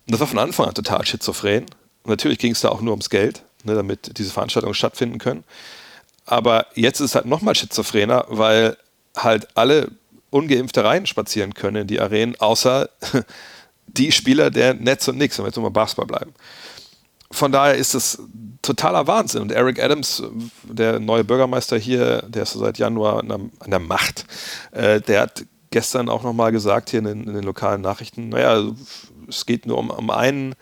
[0.06, 1.66] Und das war von Anfang an total schizophren.
[2.04, 5.44] Und natürlich ging es da auch nur ums Geld, ne, damit diese Veranstaltungen stattfinden können.
[6.26, 8.78] Aber jetzt ist es halt nochmal schizophrener, weil
[9.16, 9.92] halt alle
[10.30, 12.90] Ungeimpfte rein spazieren können in die Arenen, außer
[13.88, 16.34] die Spieler der Netz und nix, wenn wir jetzt nochmal Basketball bleiben.
[17.32, 18.22] Von daher ist es
[18.62, 19.42] totaler Wahnsinn.
[19.42, 20.24] Und Eric Adams,
[20.64, 24.26] der neue Bürgermeister hier, der ist seit Januar an der, an der Macht,
[24.72, 28.64] äh, der hat gestern auch nochmal gesagt hier in den, in den, lokalen Nachrichten, naja,
[29.28, 30.56] es geht nur um, um einen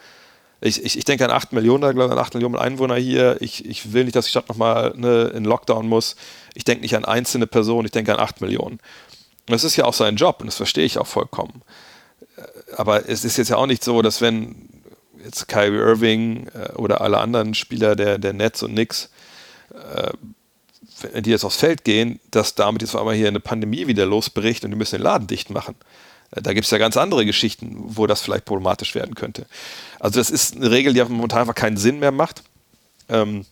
[0.64, 3.38] ich, ich, ich denke an 8 Millionen, an 8 Millionen Einwohner hier.
[3.42, 6.16] Ich, ich will nicht, dass die Stadt nochmal ne, in Lockdown muss.
[6.54, 8.80] Ich denke nicht an einzelne Personen, ich denke an 8 Millionen.
[9.46, 11.64] Das ist ja auch sein Job und das verstehe ich auch vollkommen.
[12.78, 14.70] Aber es ist jetzt ja auch nicht so, dass wenn
[15.24, 19.10] jetzt Kyrie Irving äh, oder alle anderen Spieler der, der Nets und Knicks,
[19.74, 24.06] äh, die jetzt aufs Feld gehen, dass damit jetzt auf einmal hier eine Pandemie wieder
[24.06, 25.76] losbricht und die müssen den Laden dicht machen.
[26.42, 29.46] Da gibt es ja ganz andere Geschichten, wo das vielleicht problematisch werden könnte.
[30.00, 32.44] Also das ist eine Regel, die momentan einfach keinen Sinn mehr macht.
[33.10, 33.46] Ähm,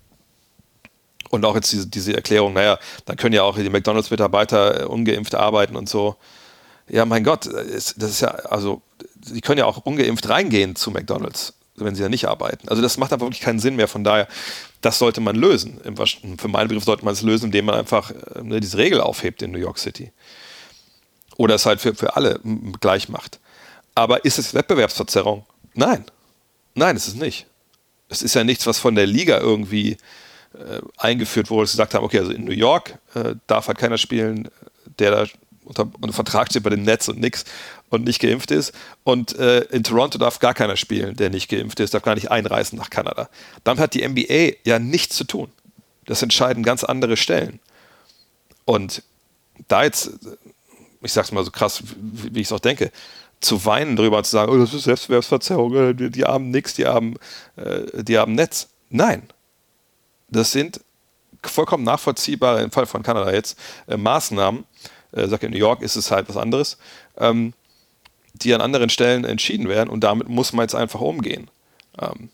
[1.30, 5.36] und auch jetzt diese, diese, Erklärung, naja, dann können ja auch die McDonalds-Mitarbeiter äh, ungeimpft
[5.36, 6.18] arbeiten und so.
[6.90, 8.82] Ja, mein Gott, das ist ja, also,
[9.24, 12.68] sie können ja auch ungeimpft reingehen zu McDonalds, wenn sie ja nicht arbeiten.
[12.68, 13.88] Also das macht einfach wirklich keinen Sinn mehr.
[13.88, 14.28] Von daher,
[14.82, 15.80] das sollte man lösen.
[16.38, 19.42] Für meinen Begriff sollte man es lösen, indem man einfach äh, ne, diese Regel aufhebt
[19.42, 20.12] in New York City.
[21.38, 22.40] Oder es halt für, für alle
[22.80, 23.40] gleich macht.
[23.96, 25.46] Aber ist es Wettbewerbsverzerrung?
[25.74, 26.06] Nein.
[26.76, 27.48] Nein, es ist nicht.
[28.10, 29.98] Es ist ja nichts, was von der Liga irgendwie
[30.54, 33.78] äh, eingeführt wurde, dass sie gesagt haben, okay, also in New York äh, darf halt
[33.78, 34.50] keiner spielen,
[35.00, 35.26] der da
[35.64, 37.46] unter, unter Vertrag steht bei dem Netz und nix
[37.90, 38.74] und nicht geimpft ist.
[39.04, 42.32] Und äh, in Toronto darf gar keiner spielen, der nicht geimpft ist, darf gar nicht
[42.32, 43.30] einreisen nach Kanada.
[43.64, 45.52] Damit hat die NBA ja nichts zu tun.
[46.06, 47.60] Das entscheiden ganz andere Stellen.
[48.66, 49.04] Und
[49.68, 50.12] da jetzt
[51.02, 52.92] ich sag's mal so krass, wie, wie ich es auch denke,
[53.40, 56.76] zu weinen drüber und zu sagen, oh, das ist Selbstbewerbsverzerrung, äh, die, die haben nichts,
[56.76, 57.16] die haben,
[57.56, 58.70] äh, die haben Netz.
[58.90, 59.24] Nein.
[60.30, 60.82] Das sind
[61.44, 64.66] vollkommen nachvollziehbare, im Fall von Kanada jetzt, äh, Maßnahmen,
[65.12, 66.78] äh, sag in New York ist es halt was anderes,
[67.18, 67.54] ähm,
[68.34, 71.50] die an anderen Stellen entschieden werden und damit muss man jetzt einfach umgehen.
[72.00, 72.30] Ähm,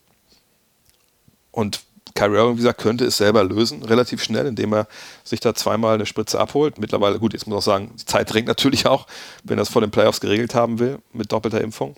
[1.51, 1.81] und
[2.17, 4.87] Kyrie Irving, wie gesagt, könnte es selber lösen, relativ schnell, indem er
[5.23, 6.79] sich da zweimal eine Spritze abholt.
[6.79, 9.05] Mittlerweile, gut, jetzt muss ich auch sagen, die Zeit drängt natürlich auch,
[9.43, 11.95] wenn er es vor den Playoffs geregelt haben will, mit doppelter Impfung.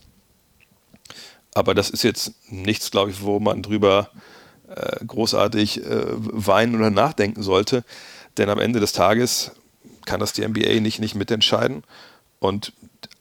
[1.53, 4.09] Aber das ist jetzt nichts, glaube ich, wo man drüber
[4.67, 7.85] äh, großartig äh, weinen oder nachdenken sollte.
[8.37, 9.53] Denn am Ende des Tages,
[10.05, 11.83] kann das die NBA nicht, nicht mitentscheiden.
[12.39, 12.73] Und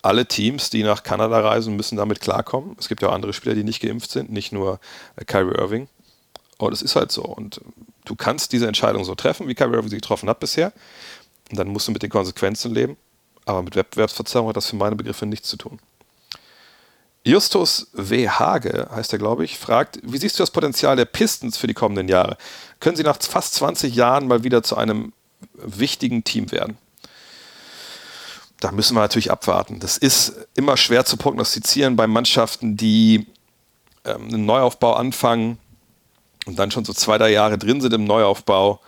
[0.02, 2.74] alle Teams, die nach Kanada reisen, müssen damit klarkommen.
[2.80, 4.80] Es gibt ja auch andere Spieler, die nicht geimpft sind, nicht nur
[5.14, 5.88] äh, Kyrie Irving.
[6.59, 7.23] Und es ist halt so.
[7.23, 7.61] Und
[8.05, 10.73] du kannst diese Entscheidung so treffen, wie Kyrie sie getroffen hat bisher.
[11.51, 12.97] Und dann musst du mit den Konsequenzen leben.
[13.44, 15.79] Aber mit Wettbewerbsverzerrung hat das für meine Begriffe nichts zu tun.
[17.25, 18.29] Justus W.
[18.29, 21.75] Hage, heißt er, glaube ich, fragt, wie siehst du das Potenzial der Pistons für die
[21.75, 22.37] kommenden Jahre?
[22.81, 25.12] Können sie nach fast 20 Jahren mal wieder zu einem
[25.55, 26.77] wichtigen Team werden?
[28.61, 29.79] Da müssen wir natürlich abwarten.
[29.79, 33.27] Das ist immer schwer zu prognostizieren bei Mannschaften, die
[34.05, 35.59] ähm, einen Neuaufbau anfangen
[36.48, 38.80] und dann schon so zwei, drei Jahre drin sind im Neuaufbau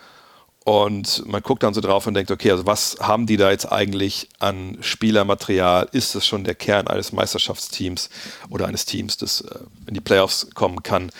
[0.64, 3.70] und man guckt dann so drauf und denkt, okay, also was haben die da jetzt
[3.70, 5.86] eigentlich an Spielermaterial?
[5.92, 8.08] Ist das schon der Kern eines Meisterschaftsteams
[8.48, 11.10] oder eines Teams, das äh, in die Playoffs kommen kann,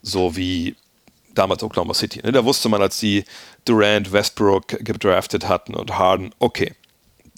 [0.00, 0.74] so wie
[1.34, 2.22] damals Oklahoma City?
[2.24, 2.32] Ne?
[2.32, 3.24] Da wusste man, als die
[3.66, 6.72] Durant, Westbrook gedraftet hatten und Harden, okay,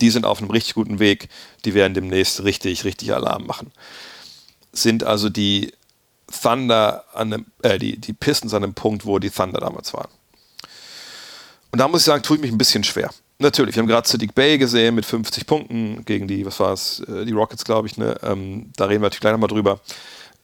[0.00, 1.28] die sind auf einem richtig guten Weg,
[1.64, 3.72] die werden demnächst richtig, richtig Alarm machen.
[4.72, 5.72] Sind also die
[6.32, 10.08] Thunder an einem, äh, die, die Pistons an dem Punkt, wo die Thunder damals waren.
[11.70, 13.10] Und da muss ich sagen, tue ich mich ein bisschen schwer.
[13.38, 17.00] Natürlich, wir haben gerade Sadiq Bay gesehen mit 50 Punkten gegen die, was war es,
[17.00, 17.96] äh, die Rockets, glaube ich.
[17.96, 18.16] Ne?
[18.22, 19.80] Ähm, da reden wir natürlich gleich nochmal drüber.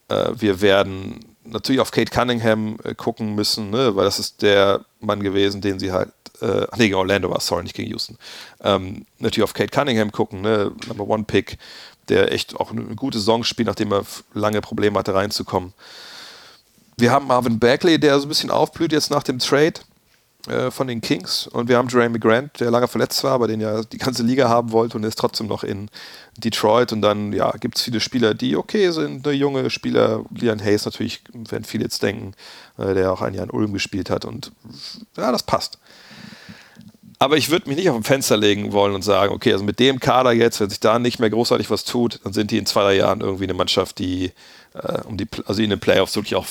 [0.09, 3.94] Äh, wir werden natürlich auf Kate Cunningham äh, gucken müssen, ne?
[3.94, 7.62] weil das ist der Mann gewesen, den sie halt, äh, nee, gegen Orlando war sorry,
[7.62, 8.16] nicht gegen Houston.
[8.62, 10.72] Ähm, natürlich auf Kate Cunningham gucken, ne?
[10.87, 11.59] Number One Pick,
[12.09, 15.73] der echt auch eine gute Saison spielt, nachdem er lange Probleme hatte reinzukommen.
[16.97, 19.81] Wir haben Marvin Bagley, der so ein bisschen aufblüht jetzt nach dem Trade.
[20.49, 23.61] Äh, von den Kings und wir haben Jeremy Grant, der lange verletzt war, aber den
[23.61, 25.90] ja die ganze Liga haben wollte und ist trotzdem noch in
[26.37, 30.62] Detroit und dann ja, gibt es viele Spieler, die okay sind, eine junge Spieler, Leon
[30.62, 32.35] Hayes natürlich, werden viele jetzt denken,
[32.79, 34.53] äh, der auch ein Jahr in Ulm gespielt hat und
[35.16, 35.79] ja, das passt.
[37.18, 39.81] Aber ich würde mich nicht auf dem Fenster legen wollen und sagen, okay, also mit
[39.81, 42.66] dem Kader jetzt, wenn sich da nicht mehr großartig was tut, dann sind die in
[42.66, 44.33] zwei, drei Jahren irgendwie eine Mannschaft, die
[44.74, 46.46] äh, um die, also in den Playoffs wirklich auch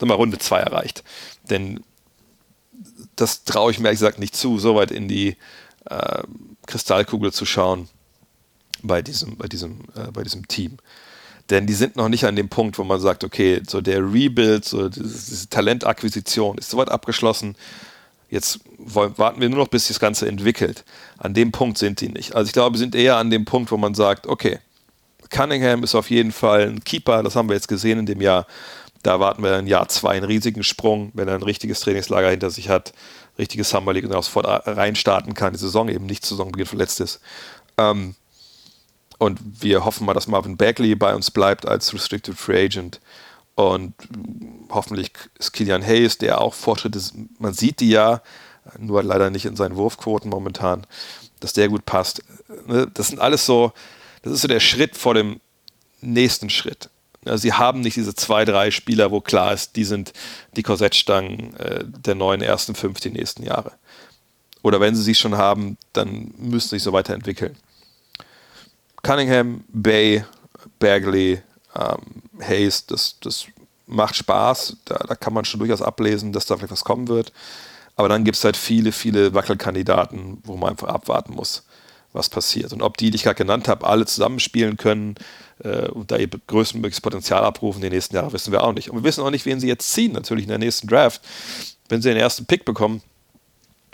[0.00, 1.04] mal Runde zwei erreicht.
[1.48, 1.80] Denn
[3.14, 5.36] das traue ich mir ehrlich gesagt nicht zu, so weit in die
[5.88, 6.22] äh,
[6.66, 7.88] Kristallkugel zu schauen
[8.82, 10.78] bei diesem, bei, diesem, äh, bei diesem Team.
[11.50, 14.64] Denn die sind noch nicht an dem Punkt, wo man sagt, okay, so der Rebuild,
[14.64, 17.56] so diese, diese Talentakquisition ist soweit abgeschlossen.
[18.30, 20.84] Jetzt wollen, warten wir nur noch, bis sich das Ganze entwickelt.
[21.16, 22.34] An dem Punkt sind die nicht.
[22.34, 24.58] Also ich glaube, wir sind eher an dem Punkt, wo man sagt, okay,
[25.30, 28.46] Cunningham ist auf jeden Fall ein Keeper, das haben wir jetzt gesehen in dem Jahr.
[29.02, 32.50] Da erwarten wir in Jahr zwei einen riesigen Sprung, wenn er ein richtiges Trainingslager hinter
[32.50, 32.92] sich hat,
[33.38, 37.20] richtiges Summer League und auch sofort reinstarten kann, die Saison eben nicht Saisonbeginn verletzt ist.
[37.76, 38.16] Ähm,
[39.18, 43.00] und wir hoffen mal, dass Marvin Bagley bei uns bleibt als Restricted Free Agent.
[43.58, 43.92] Und
[44.70, 47.00] hoffentlich ist Kilian Hayes, der auch Fortschritte,
[47.40, 48.22] man sieht die ja,
[48.78, 50.86] nur leider nicht in seinen Wurfquoten momentan,
[51.40, 52.22] dass der gut passt.
[52.68, 53.72] Ne, das sind alles so,
[54.22, 55.40] das ist so der Schritt vor dem
[56.00, 56.88] nächsten Schritt.
[57.24, 60.12] Also sie haben nicht diese zwei, drei Spieler, wo klar ist, die sind
[60.54, 63.72] die Korsettstangen äh, der neuen ersten fünf die nächsten Jahre.
[64.62, 67.56] Oder wenn sie sie schon haben, dann müssen sie sich so weiterentwickeln.
[69.02, 70.24] Cunningham, Bay,
[70.78, 71.42] Bagley,
[71.74, 73.46] ähm, Hayes, das, das
[73.86, 74.76] macht Spaß.
[74.84, 77.32] Da, da kann man schon durchaus ablesen, dass da vielleicht was kommen wird.
[77.96, 81.64] Aber dann gibt es halt viele, viele Wackelkandidaten, wo man einfach abwarten muss,
[82.12, 82.72] was passiert.
[82.72, 85.16] Und ob die, die ich gerade genannt habe, alle zusammenspielen können,
[85.64, 88.90] äh, und da ihr größtmögliches Potenzial abrufen die nächsten Jahre, wissen wir auch nicht.
[88.90, 91.22] Und wir wissen auch nicht, wen sie jetzt ziehen, natürlich in der nächsten Draft.
[91.88, 93.02] Wenn sie den ersten Pick bekommen,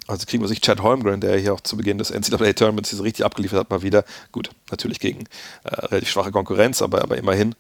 [0.07, 3.61] also kriegen wir sich Chad Holmgren, der hier auch zu Beginn des NCAA-Tournaments richtig abgeliefert
[3.61, 4.05] hat, mal wieder.
[4.33, 5.25] Gut, natürlich gegen
[5.65, 7.55] äh, relativ schwache Konkurrenz, aber, aber immerhin.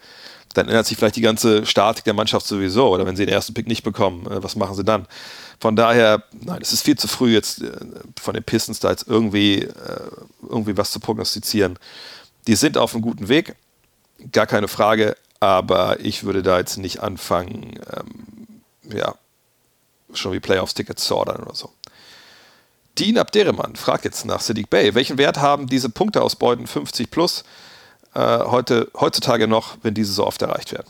[0.55, 2.88] Dann ändert sich vielleicht die ganze Statik der Mannschaft sowieso.
[2.88, 5.07] Oder wenn sie den ersten Pick nicht bekommen, äh, was machen sie dann?
[5.61, 7.73] Von daher, nein, es ist viel zu früh jetzt äh,
[8.21, 9.71] von den Pistons da jetzt irgendwie, äh,
[10.43, 11.79] irgendwie was zu prognostizieren.
[12.47, 13.57] Die sind auf einem guten Weg
[14.33, 19.14] gar keine Frage, aber ich würde da jetzt nicht anfangen, ähm, ja,
[20.12, 21.71] schon wie Playoffs-Tickets zu ordern oder so.
[22.99, 24.95] Dean Abderemann fragt jetzt nach Sadiq Bay.
[24.95, 27.45] Welchen Wert haben diese Punkte aus Beuten 50 plus
[28.14, 30.88] äh, heute, heutzutage noch, wenn diese so oft erreicht werden?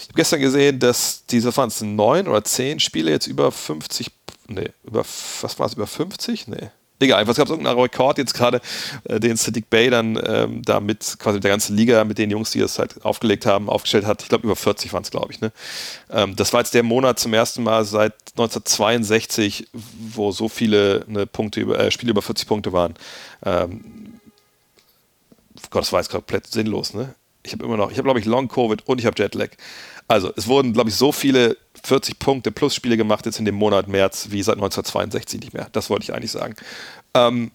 [0.00, 4.10] Ich habe gestern gesehen, dass diese waren es neun oder zehn Spiele jetzt über 50,
[4.48, 5.04] nee, über,
[5.40, 6.48] was war es, über 50?
[6.48, 6.70] Nee,
[7.02, 8.60] Egal, einfach gab es irgendeinen Rekord jetzt gerade,
[9.04, 12.30] äh, den Sadiq Bay dann ähm, da mit quasi mit der ganzen Liga, mit den
[12.30, 14.22] Jungs, die das halt aufgelegt haben, aufgestellt hat.
[14.22, 15.40] Ich glaube, über 40 waren es, glaube ich.
[15.40, 15.52] Ne?
[16.10, 21.26] Ähm, das war jetzt der Monat zum ersten Mal seit 1962, wo so viele ne,
[21.26, 22.94] Punkte über, äh, Spiele über 40 Punkte waren.
[23.44, 24.11] Ähm,
[25.70, 26.94] Gott, das war jetzt komplett sinnlos.
[26.94, 27.14] Ne?
[27.42, 29.50] Ich habe immer noch, ich habe glaube ich Long Covid und ich habe Jetlag.
[30.08, 33.54] Also es wurden glaube ich so viele 40 Punkte plus Spiele gemacht jetzt in dem
[33.54, 35.68] Monat März wie seit 1962 nicht mehr.
[35.72, 36.54] Das wollte ich eigentlich sagen.
[37.14, 37.50] Ähm,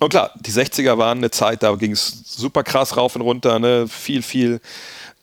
[0.00, 3.58] Und klar, die 60er waren eine Zeit, da ging es super krass rauf und runter,
[3.58, 3.86] ne?
[3.88, 4.60] viel, viel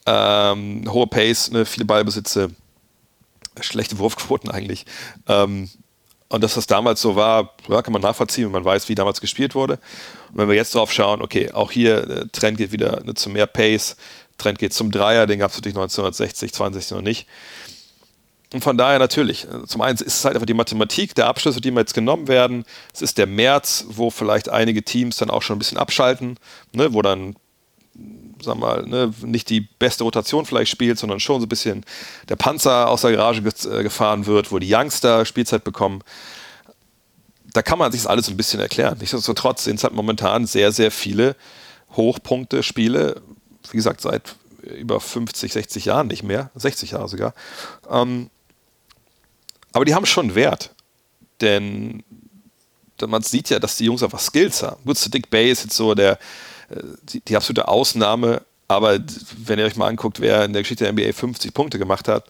[0.06, 1.66] ähm, hohe Pace, ne?
[1.66, 2.52] viele Ballbesitze,
[3.60, 4.86] schlechte Wurfquoten eigentlich.
[5.28, 5.70] Ähm,
[6.30, 9.20] und dass das damals so war, ja, kann man nachvollziehen, wenn man weiß, wie damals
[9.20, 9.74] gespielt wurde.
[10.32, 13.30] Und wenn wir jetzt drauf schauen, okay, auch hier, äh, Trend geht wieder ne, zu
[13.30, 13.98] mehr Pace,
[14.38, 17.28] Trend geht zum Dreier, den gab es natürlich 1960, 62 noch nicht.
[18.54, 21.62] Und von daher natürlich, äh, zum einen ist es halt einfach die Mathematik der Abschlüsse,
[21.62, 22.64] die mir jetzt genommen werden.
[22.94, 26.38] Es ist der März, wo vielleicht einige Teams dann auch schon ein bisschen abschalten,
[26.74, 27.36] ne, wo dann,
[28.42, 31.86] sag mal, ne, nicht die beste Rotation vielleicht spielt, sondern schon so ein bisschen
[32.28, 36.02] der Panzer aus der Garage äh, gefahren wird, wo die Youngster Spielzeit bekommen.
[37.54, 38.98] Da kann man sich das alles ein bisschen erklären.
[39.00, 41.36] Nichtsdestotrotz sind es halt momentan sehr, sehr viele
[41.96, 43.22] Hochpunkte-Spiele,
[43.72, 47.34] wie gesagt, seit über 50, 60 Jahren nicht mehr, 60 Jahre sogar.
[47.90, 48.30] Ähm,
[49.72, 50.72] aber die haben schon Wert.
[51.42, 52.04] Denn
[53.08, 54.82] man sieht ja, dass die Jungs einfach Skills haben.
[54.86, 56.20] Gut, Dick Bay ist jetzt so der,
[57.04, 58.42] die, die, absolute Ausnahme.
[58.68, 59.00] Aber
[59.38, 62.26] wenn ihr euch mal anguckt, wer in der Geschichte der NBA 50 Punkte gemacht hat,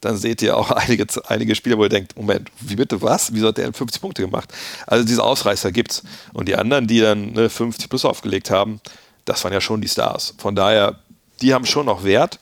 [0.00, 3.32] dann seht ihr auch einige, einige Spieler, wo ihr denkt, Moment, wie bitte was?
[3.32, 4.52] Wieso hat der 50 Punkte gemacht?
[4.86, 6.02] Also diese Ausreißer gibt's.
[6.32, 8.80] Und die anderen, die dann ne, 50 plus aufgelegt haben,
[9.24, 10.34] das waren ja schon die Stars.
[10.38, 10.98] Von daher,
[11.40, 12.38] die haben schon noch Wert.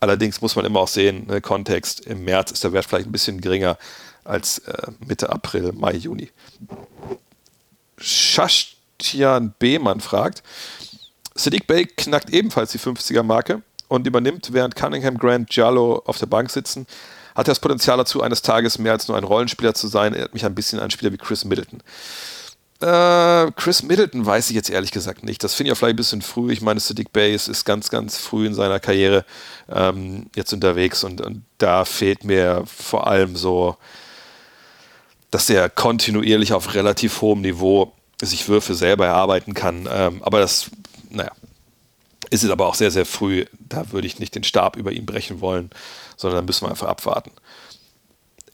[0.00, 3.12] Allerdings muss man immer auch sehen, ne, Kontext, im März ist der Wert vielleicht ein
[3.12, 3.78] bisschen geringer
[4.24, 6.30] als äh, Mitte April, Mai, Juni.
[7.98, 10.42] Shashtian Behmann fragt,
[11.34, 16.50] Sadiq Bey knackt ebenfalls die 50er-Marke und übernimmt, während Cunningham, Grant, Giallo auf der Bank
[16.50, 16.86] sitzen,
[17.34, 20.12] hat er das Potenzial dazu, eines Tages mehr als nur ein Rollenspieler zu sein.
[20.12, 21.80] Er erinnert mich ein bisschen an einen Spieler wie Chris Middleton.
[22.80, 25.42] Äh, Chris Middleton weiß ich jetzt ehrlich gesagt nicht.
[25.42, 26.52] Das finde ich auch vielleicht ein bisschen früh.
[26.52, 29.24] Ich meine, Sadiq Bey ist ganz, ganz früh in seiner Karriere
[29.68, 33.76] ähm, jetzt unterwegs und, und, da fehlt mir vor allem so,
[35.30, 39.88] dass er kontinuierlich auf relativ hohem Niveau sich Würfe selber erarbeiten kann.
[39.90, 40.70] Ähm, aber das,
[41.14, 41.32] naja,
[42.30, 43.44] ist es aber auch sehr, sehr früh.
[43.58, 45.70] Da würde ich nicht den Stab über ihn brechen wollen,
[46.16, 47.30] sondern da müssen wir einfach abwarten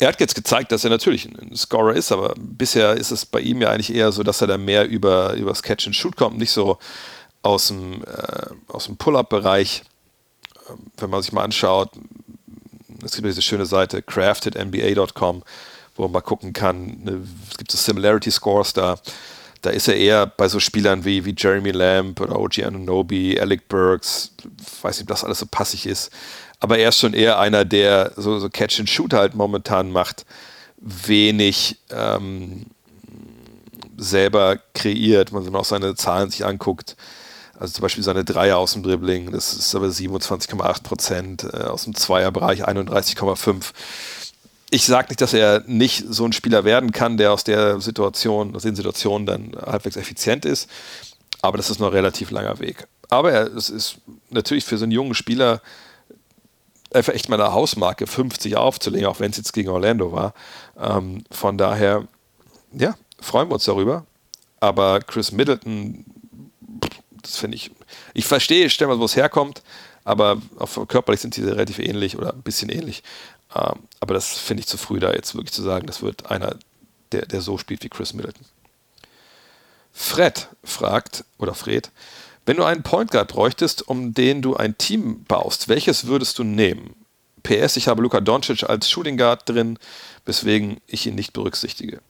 [0.01, 3.40] er hat jetzt gezeigt, dass er natürlich ein Scorer ist, aber bisher ist es bei
[3.40, 6.16] ihm ja eigentlich eher so, dass er da mehr über, über das Catch and Shoot
[6.16, 6.79] kommt, nicht so
[7.42, 9.83] aus dem, äh, dem Pull-Up-Bereich.
[10.70, 11.90] Ähm, wenn man sich mal anschaut,
[13.05, 15.42] es gibt diese schöne Seite craftednba.com,
[15.96, 17.20] wo man mal gucken kann, ne,
[17.51, 18.99] es gibt so Similarity Scores da.
[19.62, 23.68] Da ist er eher bei so Spielern wie, wie Jeremy Lamb oder OG Anunobi, Alec
[23.68, 24.33] Burks,
[24.83, 26.11] weiß nicht, ob das alles so passig ist
[26.61, 30.27] aber er ist schon eher einer, der so, so Catch and Shoot halt momentan macht,
[30.77, 32.66] wenig ähm,
[33.96, 35.33] selber kreiert.
[35.33, 36.96] Wenn man auch seine Zahlen sich anguckt,
[37.59, 41.85] also zum Beispiel seine Dreier aus dem Dribbling, das ist aber 27,8 Prozent, äh, aus
[41.85, 43.73] dem Zweierbereich 31,5.
[44.70, 48.54] Ich sage nicht, dass er nicht so ein Spieler werden kann, der aus der Situation,
[48.54, 50.70] aus den Situationen dann halbwegs effizient ist,
[51.42, 52.87] aber das ist noch ein relativ langer Weg.
[53.09, 53.98] Aber er, es ist
[54.30, 55.61] natürlich für so einen jungen Spieler
[56.92, 60.35] einfach echt mal eine Hausmarke 50 aufzulegen, auch wenn es jetzt gegen Orlando war.
[60.78, 62.06] Ähm, von daher,
[62.72, 64.06] ja, freuen wir uns darüber.
[64.61, 66.04] Aber Chris Middleton,
[67.22, 67.70] das finde ich,
[68.14, 69.62] ich verstehe, stell mal, wo es herkommt,
[70.04, 73.02] aber auch körperlich sind sie relativ ähnlich oder ein bisschen ähnlich.
[73.54, 76.56] Ähm, aber das finde ich zu früh, da jetzt wirklich zu sagen, das wird einer,
[77.12, 78.46] der, der so spielt wie Chris Middleton.
[79.92, 81.90] Fred fragt, oder Fred,
[82.46, 86.44] wenn du einen Point Guard bräuchtest, um den du ein Team baust, welches würdest du
[86.44, 86.94] nehmen?
[87.42, 89.78] PS, ich habe Luka Doncic als Shooting Guard drin,
[90.24, 92.00] weswegen ich ihn nicht berücksichtige.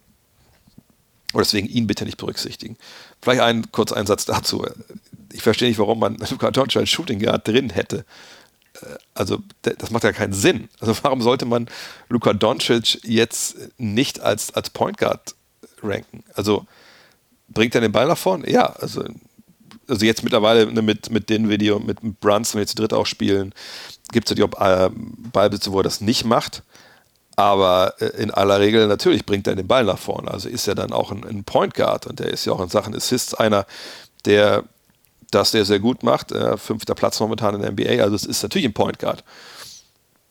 [1.32, 2.76] Oder deswegen ihn bitte nicht berücksichtigen.
[3.22, 4.66] Vielleicht ein, kurz ein Satz dazu.
[5.32, 8.04] Ich verstehe nicht, warum man Luka Doncic als Shooting Guard drin hätte.
[9.14, 10.68] Also, das macht ja keinen Sinn.
[10.80, 11.68] Also, warum sollte man
[12.08, 15.34] Luka Doncic jetzt nicht als, als Point Guard
[15.82, 16.24] ranken?
[16.34, 16.66] Also,
[17.48, 18.50] bringt er den Ball nach vorne?
[18.50, 19.04] Ja, also
[19.90, 23.06] also jetzt mittlerweile ne, mit, mit den Video, mit Brunson, wenn wir zu dritt auch
[23.06, 23.52] spielen,
[24.12, 26.62] gibt es natürlich auch äh, Ballbesitze, wo er das nicht macht.
[27.36, 30.30] Aber äh, in aller Regel natürlich bringt er den Ball nach vorne.
[30.30, 32.68] Also ist er dann auch ein, ein Point Guard und der ist ja auch in
[32.68, 33.66] Sachen Assists einer,
[34.24, 34.64] der
[35.30, 36.32] das sehr, sehr gut macht.
[36.32, 38.02] Äh, fünfter Platz momentan in der NBA.
[38.02, 39.24] Also es ist natürlich ein Point Guard.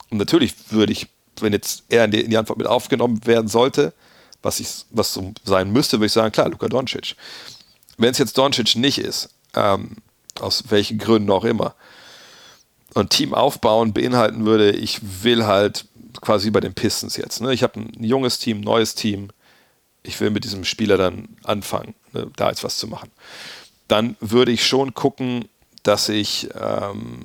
[0.09, 1.07] Und natürlich würde ich,
[1.39, 3.93] wenn jetzt er in die, in die Antwort mit aufgenommen werden sollte,
[4.41, 7.15] was, ich, was so sein müsste, würde ich sagen, klar, Luka Doncic.
[7.97, 9.97] Wenn es jetzt Doncic nicht ist, ähm,
[10.39, 11.75] aus welchen Gründen auch immer.
[12.93, 15.85] Und Team aufbauen beinhalten würde, ich will halt
[16.21, 17.41] quasi bei den Pistons jetzt.
[17.41, 17.53] Ne?
[17.53, 19.29] Ich habe ein junges Team, neues Team.
[20.01, 22.31] Ich will mit diesem Spieler dann anfangen, ne?
[22.35, 23.11] da jetzt was zu machen.
[23.89, 25.49] Dann würde ich schon gucken,
[25.83, 27.19] dass ich ähm,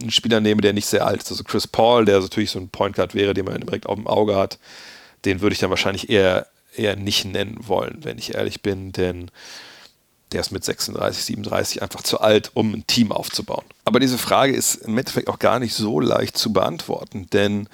[0.00, 1.30] einen Spieler nehme, der nicht sehr alt ist.
[1.30, 4.08] Also Chris Paul, der natürlich so ein Point Guard wäre, den man direkt auf dem
[4.08, 4.58] Auge hat,
[5.24, 9.30] den würde ich dann wahrscheinlich eher, eher nicht nennen wollen, wenn ich ehrlich bin, denn
[10.32, 13.64] der ist mit 36, 37 einfach zu alt, um ein Team aufzubauen.
[13.84, 17.68] Aber diese Frage ist im Endeffekt auch gar nicht so leicht zu beantworten, denn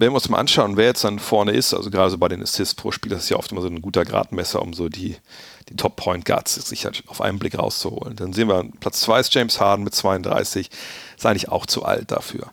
[0.00, 2.42] wenn wir uns mal anschauen, wer jetzt dann vorne ist, also gerade so bei den
[2.42, 5.16] Assists pro Spiel, das ist ja oft immer so ein guter Gradmesser, um so die,
[5.68, 8.16] die Top-Point Guards sich halt auf einen Blick rauszuholen.
[8.16, 10.70] Dann sehen wir, Platz 2 ist James Harden mit 32,
[11.16, 12.50] ist eigentlich auch zu alt dafür.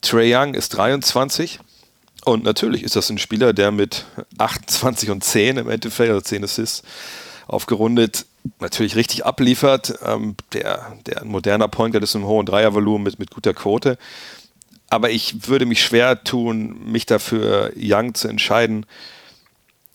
[0.00, 1.60] Trey Young ist 23
[2.24, 4.04] und natürlich ist das ein Spieler, der mit
[4.36, 6.82] 28 und 10 im Endeffekt, also 10 Assists,
[7.46, 8.26] aufgerundet
[8.58, 9.94] natürlich richtig abliefert.
[10.04, 13.98] Ähm, der, der ein moderner Point Guard ist im hohen Dreiervolumen mit, mit guter Quote.
[14.90, 18.86] Aber ich würde mich schwer tun, mich dafür Young zu entscheiden,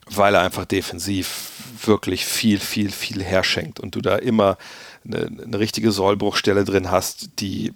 [0.07, 1.51] weil er einfach defensiv
[1.85, 4.57] wirklich viel, viel, viel herschenkt und du da immer
[5.05, 7.73] eine, eine richtige Sollbruchstelle drin hast, die,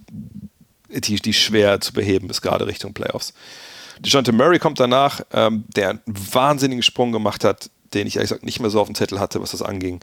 [0.89, 3.33] die, die schwer zu beheben ist, gerade Richtung Playoffs.
[3.99, 8.45] DeJounte Murray kommt danach, ähm, der einen wahnsinnigen Sprung gemacht hat, den ich ehrlich gesagt
[8.45, 10.01] nicht mehr so auf dem Zettel hatte, was das anging.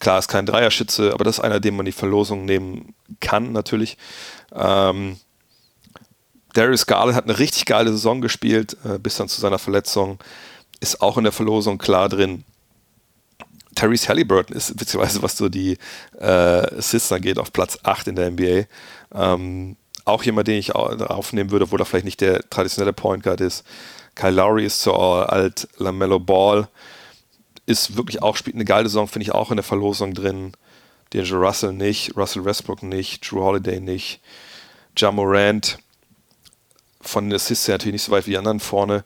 [0.00, 3.96] Klar, ist kein Dreierschütze, aber das ist einer, den man die Verlosung nehmen kann, natürlich.
[4.54, 5.18] Ähm,
[6.56, 10.18] Darius Garland hat eine richtig geile Saison gespielt, äh, bis dann zu seiner Verletzung.
[10.80, 12.44] Ist auch in der Verlosung klar drin.
[13.74, 15.76] Therese Halliburton ist, beziehungsweise was so die
[16.18, 18.64] äh, Assists angeht, auf Platz 8 in der NBA.
[19.14, 19.76] Ähm,
[20.06, 23.64] auch jemand, den ich aufnehmen würde, wo er vielleicht nicht der traditionelle Point Guard ist.
[24.14, 26.68] Kyle Lowry ist zu alt, LaMelo Ball
[27.66, 30.52] ist wirklich auch, spielt eine geile Saison, finde ich auch in der Verlosung drin.
[31.12, 34.20] D'Angelo Russell nicht, Russell Westbrook nicht, Drew Holiday nicht,
[34.96, 35.78] Ja Morant
[37.08, 39.04] von den Assists natürlich nicht so weit wie die anderen vorne,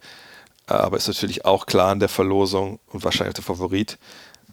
[0.67, 3.99] aber ist natürlich auch klar in der Verlosung und wahrscheinlich der Favorit.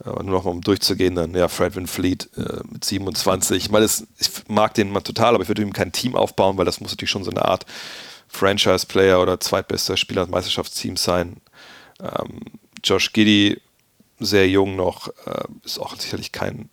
[0.03, 3.57] Äh, nur noch mal um durchzugehen, dann ja, Fred Van Fleet äh, mit 27.
[3.57, 6.65] Ich meine, ich mag den mal total, aber ich würde ihm kein Team aufbauen, weil
[6.65, 7.65] das muss natürlich schon so eine Art
[8.27, 11.37] Franchise-Player oder zweitbester Spieler des Meisterschaftsteams sein.
[11.99, 12.41] Ähm,
[12.83, 13.59] Josh Giddy,
[14.19, 16.69] sehr jung noch, äh, ist auch sicherlich kein.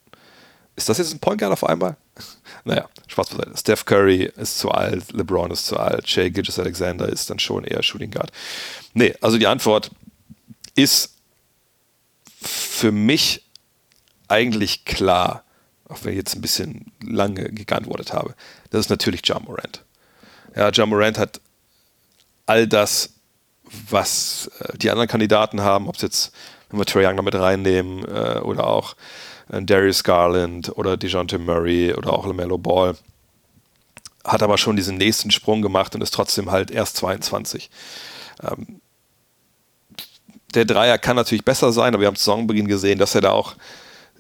[0.77, 1.97] Ist das jetzt ein Point Guard auf einmal?
[2.65, 3.57] naja, Spaß beiseite.
[3.57, 7.65] Steph Curry ist zu alt, LeBron ist zu alt, Jay Gidges Alexander ist dann schon
[7.65, 8.33] eher Shooting Guard.
[8.93, 9.91] Nee, also die Antwort
[10.75, 11.15] ist
[12.41, 13.45] für mich
[14.29, 15.45] eigentlich klar,
[15.89, 18.35] auch wenn ich jetzt ein bisschen lange geantwortet habe.
[18.71, 19.83] Das ist natürlich John Morant.
[20.57, 21.41] Ja, John Morant hat
[22.47, 23.11] all das,
[23.89, 26.33] was äh, die anderen Kandidaten haben, ob es jetzt,
[26.69, 28.97] wenn wir Trae Young mit reinnehmen, äh, oder auch
[29.49, 32.97] Darius Garland oder DeJounte Murray oder auch LaMelo Ball,
[34.25, 37.71] hat aber schon diesen nächsten Sprung gemacht und ist trotzdem halt erst 22.
[38.43, 38.81] Ähm,
[40.55, 43.31] der Dreier kann natürlich besser sein, aber wir haben zu Saisonbeginn gesehen, dass er da
[43.33, 43.57] auch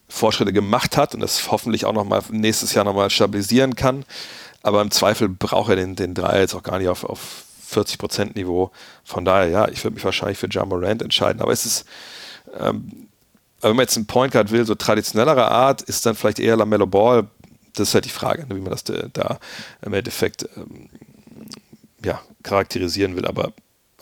[0.08, 4.04] Fortschritte gemacht hat und das hoffentlich auch noch mal nächstes Jahr nochmal stabilisieren kann.
[4.62, 8.34] Aber im Zweifel braucht er den, den Dreier jetzt auch gar nicht auf, auf 40%
[8.34, 8.70] Niveau.
[9.04, 11.40] Von daher, ja, ich würde mich wahrscheinlich für John Morant entscheiden.
[11.40, 11.84] Aber es ist,
[12.58, 13.08] ähm,
[13.64, 16.86] wenn man jetzt einen Point Guard will, so traditionellerer Art, ist dann vielleicht eher LaMelo
[16.86, 17.28] Ball.
[17.74, 19.38] Das ist halt die Frage, ne, wie man das da
[19.82, 20.88] im Endeffekt ähm,
[22.04, 23.26] ja, charakterisieren will.
[23.26, 23.52] Aber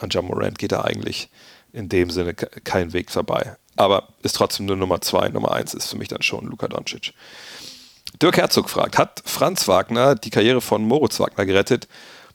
[0.01, 1.31] an John Morant geht er eigentlich
[1.73, 3.57] in dem Sinne kein Weg vorbei.
[3.77, 5.29] Aber ist trotzdem nur Nummer zwei.
[5.29, 7.15] Nummer eins ist für mich dann schon Luka Doncic.
[8.21, 11.89] Dirk Herzog fragt, hat Franz Wagner die Karriere von Moritz Wagner gerettet?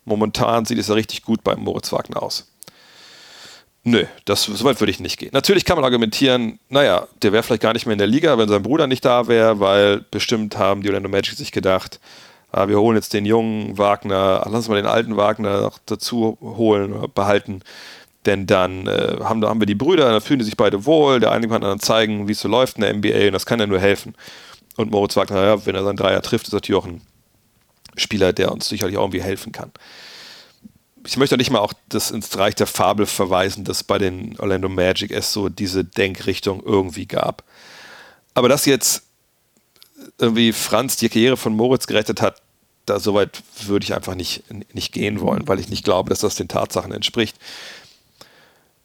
[0.05, 2.47] Momentan sieht es ja richtig gut bei Moritz Wagner aus.
[3.89, 5.29] Nö, das, so weit würde ich nicht gehen.
[5.31, 8.49] Natürlich kann man argumentieren, naja, der wäre vielleicht gar nicht mehr in der Liga, wenn
[8.49, 12.01] sein Bruder nicht da wäre, weil bestimmt haben die Orlando Magic sich gedacht,
[12.51, 16.37] ah, wir holen jetzt den jungen Wagner, lass uns mal den alten Wagner noch dazu
[16.41, 17.61] holen behalten.
[18.25, 21.31] Denn dann äh, haben, haben wir die Brüder, da fühlen die sich beide wohl, der
[21.31, 23.67] eine kann dann zeigen, wie es so läuft in der NBA und das kann ja
[23.67, 24.15] nur helfen.
[24.75, 26.99] Und Moritz Wagner, ja, wenn er seinen Dreier trifft, ist natürlich auch ein
[27.95, 29.71] Spieler, der uns sicherlich auch irgendwie helfen kann.
[31.07, 34.69] Ich möchte nicht mal auch das ins Reich der Fabel verweisen, dass bei den Orlando
[34.69, 37.43] Magic es so diese Denkrichtung irgendwie gab.
[38.33, 39.03] Aber dass jetzt
[40.19, 42.41] irgendwie Franz die Karriere von Moritz gerettet hat,
[42.85, 44.43] da soweit würde ich einfach nicht,
[44.73, 47.37] nicht gehen wollen, weil ich nicht glaube, dass das den Tatsachen entspricht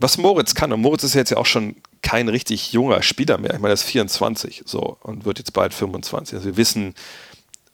[0.02, 3.54] was Moritz kann, und Moritz ist jetzt ja auch schon kein richtig junger Spieler mehr.
[3.54, 6.34] Ich meine, er ist 24 so und wird jetzt bald 25.
[6.34, 6.94] Also wir wissen,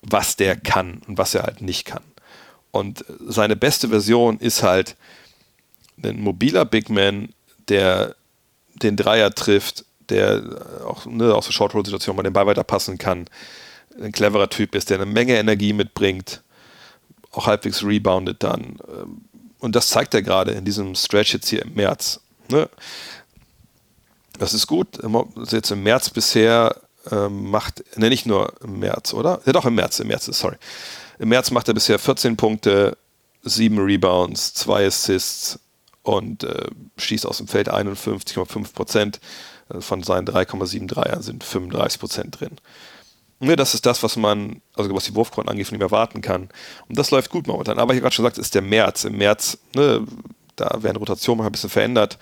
[0.03, 2.03] was der kann und was er halt nicht kann.
[2.71, 4.97] Und seine beste Version ist halt
[6.03, 7.31] ein mobiler Big Man,
[7.69, 8.15] der
[8.75, 10.43] den Dreier trifft, der
[10.87, 13.27] auch ne, aus der Short-Roll-Situation mal den Ball weiterpassen kann,
[14.01, 16.43] ein cleverer Typ ist, der eine Menge Energie mitbringt,
[17.33, 18.79] auch halbwegs reboundet dann
[19.61, 22.21] und das zeigt er gerade in diesem Stretch jetzt hier im März.
[22.49, 22.69] Ne?
[24.39, 24.99] Das ist gut.
[25.51, 26.77] Jetzt im März bisher
[27.11, 29.41] ähm, macht, ne, nicht nur im März, oder?
[29.47, 30.57] Ja, doch im März, im März, sorry.
[31.19, 32.97] Im März macht er bisher 14 Punkte,
[33.43, 35.59] 7 Rebounds, 2 Assists
[36.03, 39.21] und äh, schießt aus dem Feld 51,5 Prozent.
[39.69, 42.57] Äh, von seinen 3,7 Dreiern sind 35 Prozent drin.
[43.41, 46.49] Ne, das ist das, was man, also was die Wurfquoten angeht, von ihm erwarten kann.
[46.89, 47.79] Und das läuft gut momentan.
[47.79, 49.05] Aber ich habe gerade schon gesagt, es ist der März.
[49.05, 50.05] Im März, ne,
[50.57, 52.19] da werden Rotationen ein bisschen verändert.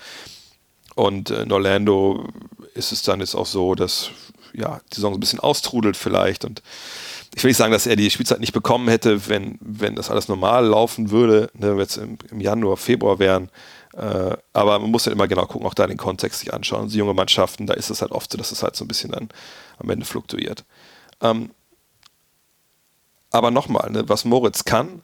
[0.95, 2.29] Und in Orlando
[2.75, 4.11] ist es dann jetzt auch so, dass
[4.53, 6.45] ja, die Saison so ein bisschen austrudelt vielleicht.
[6.45, 6.63] Und
[7.37, 10.27] ich will nicht sagen, dass er die Spielzeit nicht bekommen hätte, wenn, wenn das alles
[10.27, 13.51] normal laufen würde, ne, wenn wir jetzt im, im Januar, Februar wären.
[13.93, 16.89] Äh, aber man muss halt immer genau gucken, auch da den Kontext sich anschauen.
[16.89, 19.13] Die junge Mannschaften, da ist es halt oft so, dass es halt so ein bisschen
[19.13, 19.29] dann
[19.79, 20.65] am Ende fluktuiert.
[21.21, 21.51] Ähm,
[23.31, 25.03] aber nochmal, ne, was Moritz kann,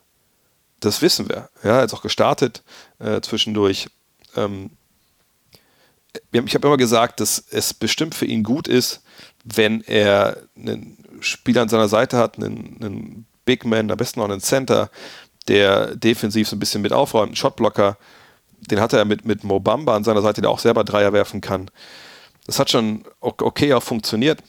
[0.80, 1.51] das wissen wir.
[1.62, 2.62] Ja, er ist auch gestartet
[2.99, 3.89] äh, zwischendurch.
[4.37, 4.70] Ähm,
[6.33, 9.03] ich habe immer gesagt, dass es bestimmt für ihn gut ist,
[9.45, 14.29] wenn er einen Spieler an seiner Seite hat, einen, einen Big Man, am besten noch
[14.29, 14.91] einen Center,
[15.49, 17.97] der defensiv so ein bisschen mit aufräumt, einen Shotblocker.
[18.70, 21.70] Den hat er mit, mit Mobamba an seiner Seite, der auch selber Dreier werfen kann.
[22.47, 24.43] Das hat schon okay auch funktioniert.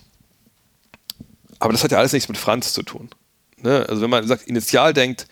[1.60, 3.10] Aber das hat ja alles nichts mit Franz zu tun.
[3.58, 3.86] Ne?
[3.88, 5.28] Also wenn man sagt, initial denkt,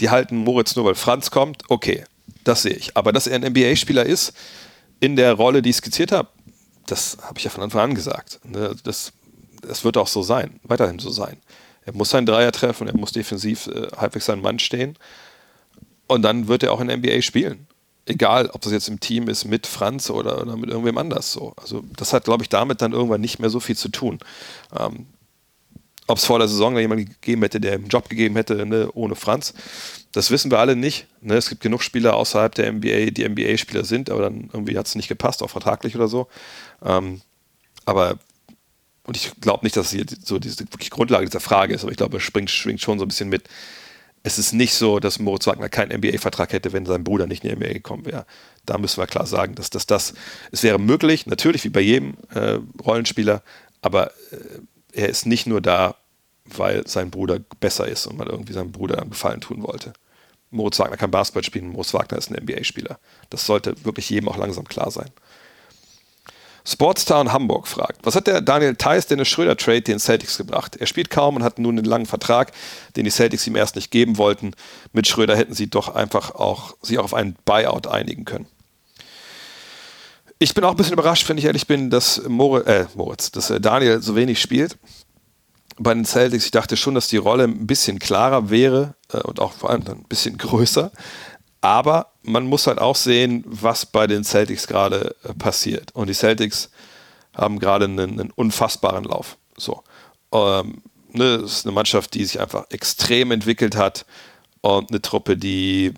[0.00, 2.04] die halten Moritz nur, weil Franz kommt, okay,
[2.44, 2.96] das sehe ich.
[2.96, 4.32] Aber dass er ein NBA-Spieler ist,
[5.00, 6.28] in der Rolle, die ich skizziert habe,
[6.86, 8.40] das habe ich ja von Anfang an gesagt.
[8.44, 8.74] Ne?
[8.84, 9.12] Das,
[9.66, 11.36] das wird auch so sein, weiterhin so sein.
[11.84, 14.96] Er muss seinen Dreier treffen, er muss defensiv äh, halbwegs seinen Mann stehen.
[16.06, 17.66] Und dann wird er auch in der NBA spielen.
[18.06, 21.54] Egal, ob das jetzt im Team ist mit Franz oder, oder mit irgendwem anders so.
[21.56, 24.18] Also das hat, glaube ich, damit dann irgendwann nicht mehr so viel zu tun.
[24.78, 25.06] Ähm,
[26.06, 29.14] ob es vor der Saison jemanden gegeben hätte, der einen Job gegeben hätte, ne, ohne
[29.14, 29.54] Franz.
[30.12, 31.06] Das wissen wir alle nicht.
[31.22, 31.34] Ne?
[31.34, 34.94] Es gibt genug Spieler außerhalb der NBA, die NBA-Spieler sind, aber dann irgendwie hat es
[34.94, 36.28] nicht gepasst, auch vertraglich oder so.
[36.84, 37.22] Ähm,
[37.86, 38.18] aber,
[39.06, 41.98] und ich glaube nicht, dass hier so diese wirklich Grundlage dieser Frage ist, aber ich
[41.98, 43.44] glaube, es schwingt, schwingt schon so ein bisschen mit.
[44.22, 47.50] Es ist nicht so, dass Moritz Wagner keinen NBA-Vertrag hätte, wenn sein Bruder nicht in
[47.50, 48.24] die NBA gekommen wäre.
[48.64, 50.14] Da müssen wir klar sagen, dass, dass das,
[50.50, 53.42] es wäre möglich, natürlich wie bei jedem äh, Rollenspieler,
[53.82, 54.36] aber äh,
[54.92, 55.96] er ist nicht nur da,
[56.46, 59.92] weil sein Bruder besser ist und man irgendwie seinem Bruder einen Gefallen tun wollte.
[60.50, 62.98] Moritz Wagner kann Basketball spielen, Moritz Wagner ist ein NBA-Spieler.
[63.28, 65.10] Das sollte wirklich jedem auch langsam klar sein.
[66.66, 70.76] Sportstown Hamburg fragt, was hat der Daniel Theiss Dennis Schröder Trade den Celtics gebracht?
[70.76, 72.52] Er spielt kaum und hat nun einen langen Vertrag,
[72.96, 74.52] den die Celtics ihm erst nicht geben wollten.
[74.92, 78.46] Mit Schröder hätten sie doch einfach auch sich auch auf einen Buyout einigen können.
[80.38, 83.50] Ich bin auch ein bisschen überrascht, wenn ich ehrlich bin, dass Moritz, äh, Moritz dass
[83.50, 84.78] äh, Daniel so wenig spielt
[85.78, 86.46] bei den Celtics.
[86.46, 89.82] Ich dachte schon, dass die Rolle ein bisschen klarer wäre äh, und auch vor allem
[89.86, 90.92] ein bisschen größer.
[91.64, 95.94] Aber man muss halt auch sehen, was bei den Celtics gerade äh, passiert.
[95.94, 96.70] Und die Celtics
[97.34, 99.38] haben gerade einen, einen, unfassbaren Lauf.
[99.56, 99.82] So.
[100.32, 104.04] Ähm, ne, das ist eine Mannschaft, die sich einfach extrem entwickelt hat
[104.60, 105.94] und eine Truppe, die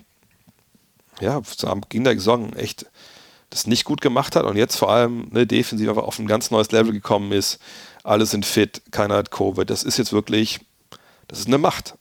[1.19, 2.85] ja, am Beginn der Saison echt
[3.49, 6.51] das nicht gut gemacht hat und jetzt vor allem ne, defensiv einfach auf ein ganz
[6.51, 7.59] neues Level gekommen ist
[8.07, 9.69] alle sind fit, keiner hat Covid.
[9.69, 10.61] Das ist jetzt wirklich,
[11.27, 11.95] das ist eine Macht.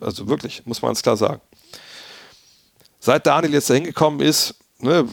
[0.00, 1.40] Also wirklich, muss man ganz klar sagen.
[3.00, 5.08] Seit Daniel jetzt da hingekommen ist, ne,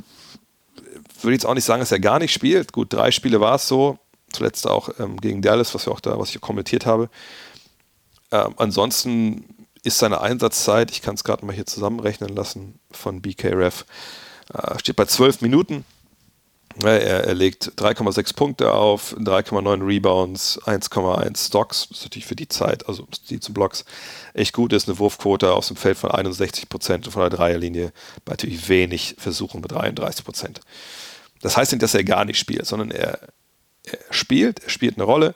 [1.21, 2.73] würde ich jetzt auch nicht sagen, dass er gar nicht spielt.
[2.73, 3.97] Gut, drei Spiele war es so.
[4.31, 7.09] Zuletzt auch ähm, gegen Dallas, was, wir auch da, was ich kommentiert habe.
[8.31, 9.45] Ähm, ansonsten
[9.83, 13.85] ist seine Einsatzzeit, ich kann es gerade mal hier zusammenrechnen lassen von BKRF,
[14.53, 15.85] äh, steht bei zwölf Minuten.
[16.83, 21.87] Er, er legt 3,6 Punkte auf, 3,9 Rebounds, 1,1 Stocks.
[21.89, 23.83] Das ist natürlich für die Zeit, also die zu Blocks,
[24.33, 24.87] echt gut ist.
[24.87, 27.91] Eine Wurfquote aus dem Feld von 61 Prozent von der Dreierlinie
[28.25, 30.61] bei natürlich wenig Versuchen mit 33 Prozent.
[31.41, 33.19] Das heißt nicht, dass er gar nicht spielt, sondern er,
[33.83, 35.35] er spielt, er spielt eine Rolle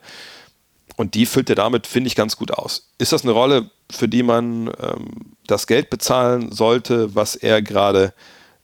[0.96, 2.90] und die füllt er damit, finde ich, ganz gut aus.
[2.98, 8.14] Ist das eine Rolle, für die man ähm, das Geld bezahlen sollte, was er gerade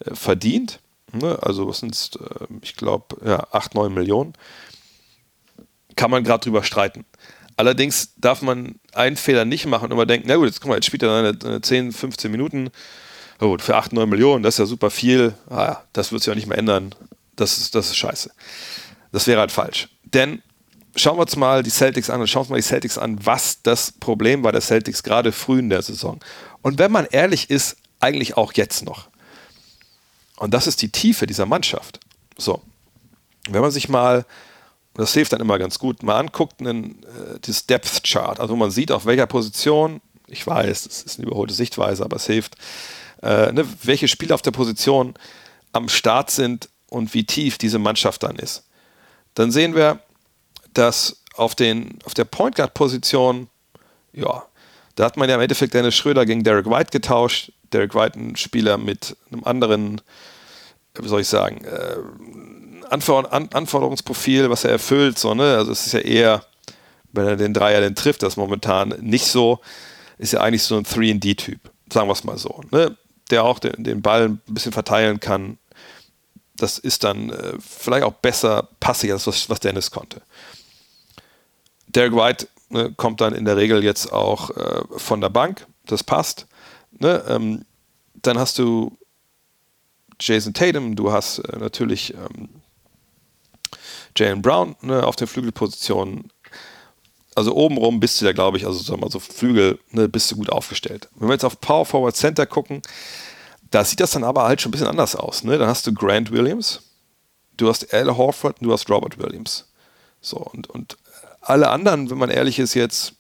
[0.06, 0.80] äh, verdient?
[1.18, 1.38] Ne?
[1.42, 4.34] Also was sind es, äh, ich glaube, ja, 8, 9 Millionen.
[5.96, 7.06] Kann man gerade drüber streiten.
[7.56, 10.76] Allerdings darf man einen Fehler nicht machen und immer denken, na gut, jetzt guck mal,
[10.76, 12.70] jetzt spielt er seine 10, 15 Minuten.
[13.40, 15.34] Oh, für 8, 9 Millionen, das ist ja super viel.
[15.50, 16.94] Ah, das wird sich auch nicht mehr ändern.
[17.36, 18.32] Das ist, das ist scheiße.
[19.12, 19.90] Das wäre halt falsch.
[20.04, 20.42] Denn
[20.96, 23.62] schauen wir uns mal die Celtics an schauen wir uns mal die Celtics an, was
[23.62, 26.20] das Problem war der Celtics gerade früh in der Saison.
[26.62, 29.10] Und wenn man ehrlich ist, eigentlich auch jetzt noch.
[30.38, 32.00] Und das ist die Tiefe dieser Mannschaft.
[32.38, 32.62] So,
[33.50, 34.26] wenn man sich mal,
[34.94, 38.72] das hilft dann immer ganz gut, mal anguckt, einen, äh, das Depth Chart, also man
[38.72, 42.56] sieht, auf welcher Position, ich weiß, das ist eine überholte Sichtweise, aber es hilft,
[43.24, 45.16] äh, ne, welche Spieler auf der Position
[45.74, 48.64] am Start sind und wie tief diese Mannschaft dann ist.
[49.34, 50.00] Dann sehen wir,
[50.74, 53.50] dass auf, den, auf der Point Guard Position,
[54.14, 54.46] ja,
[54.96, 57.52] da hat man ja im Endeffekt Dennis Schröder gegen Derek White getauscht.
[57.74, 60.02] Derek White ein Spieler mit einem anderen,
[61.00, 61.98] wie soll ich sagen, äh,
[62.90, 65.20] Anforderungsprofil, was er erfüllt.
[65.20, 65.58] So, ne?
[65.58, 66.44] Also es ist ja eher
[67.18, 69.60] wenn er den Dreier denn trifft, das momentan nicht so,
[70.18, 71.60] ist ja eigentlich so ein 3D-Typ,
[71.92, 72.96] sagen wir es mal so, ne?
[73.30, 75.58] der auch den, den Ball ein bisschen verteilen kann.
[76.56, 80.22] Das ist dann äh, vielleicht auch besser passig, als was, was Dennis konnte.
[81.88, 86.04] Derek White ne, kommt dann in der Regel jetzt auch äh, von der Bank, das
[86.04, 86.48] passt.
[87.00, 87.24] Ne?
[87.28, 87.66] Ähm,
[88.16, 88.98] dann hast du
[90.20, 92.50] Jason Tatum, du hast äh, natürlich ähm,
[94.16, 96.32] Jalen Brown ne, auf der Flügelposition.
[97.36, 100.32] Also obenrum bist du da, glaube ich, also sagen wir mal so Flügel, ne, bist
[100.32, 101.08] du gut aufgestellt.
[101.16, 102.82] Wenn wir jetzt auf Power Forward Center gucken,
[103.70, 105.44] da sieht das dann aber halt schon ein bisschen anders aus.
[105.44, 105.58] Ne?
[105.58, 106.82] Dann hast du Grant Williams,
[107.58, 109.66] du hast Al Horford und du hast Robert Williams.
[110.22, 110.98] So, und, und
[111.42, 113.14] alle anderen, wenn man ehrlich ist, jetzt,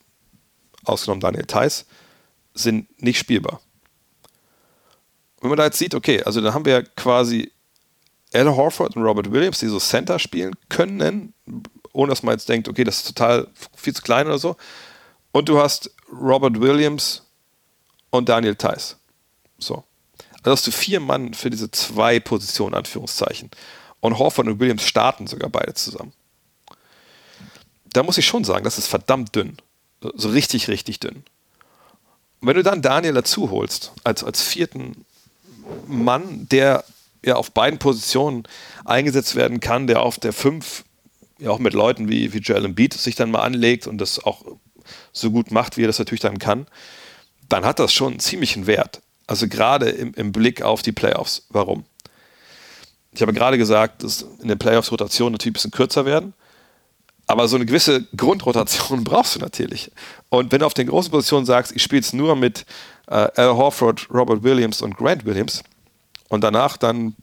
[0.84, 1.86] ausgenommen Daniel Theiss,
[2.54, 3.62] sind nicht spielbar.
[5.42, 7.52] Wenn man da jetzt sieht, okay, also dann haben wir quasi
[8.34, 11.34] Al Horford und Robert Williams, die so Center spielen können,
[11.94, 14.56] ohne dass man jetzt denkt, okay, das ist total viel zu klein oder so.
[15.32, 17.24] Und du hast Robert Williams
[18.10, 18.98] und Daniel Theiss.
[19.58, 19.84] So.
[20.38, 23.50] Also hast du vier Mann für diese zwei Positionen, Anführungszeichen.
[24.00, 26.14] Und Horford und Williams starten sogar beide zusammen.
[27.86, 29.58] Da muss ich schon sagen, das ist verdammt dünn.
[30.02, 31.24] So richtig, richtig dünn.
[32.40, 35.06] Und wenn du dann Daniel dazu holst, als, als vierten
[35.88, 36.84] Mann, der
[37.24, 38.44] ja auf beiden Positionen
[38.86, 40.84] eingesetzt werden kann, der auf der 5
[41.40, 44.44] ja auch mit Leuten wie, wie Joel Embiid sich dann mal anlegt und das auch
[45.12, 46.68] so gut macht, wie er das natürlich dann kann,
[47.50, 49.02] dann hat das schon einen ziemlichen Wert.
[49.28, 51.46] Also gerade im, im Blick auf die Playoffs.
[51.50, 51.86] Warum?
[53.12, 56.34] Ich habe gerade gesagt, dass in den Playoffs Rotationen natürlich ein bisschen kürzer werden.
[57.26, 59.92] Aber so eine gewisse Grundrotation brauchst du natürlich.
[60.30, 62.66] Und wenn du auf den großen Positionen sagst, ich spiele jetzt nur mit
[63.08, 65.64] äh, Al Horford, Robert Williams und Grant Williams
[66.30, 67.16] und danach dann,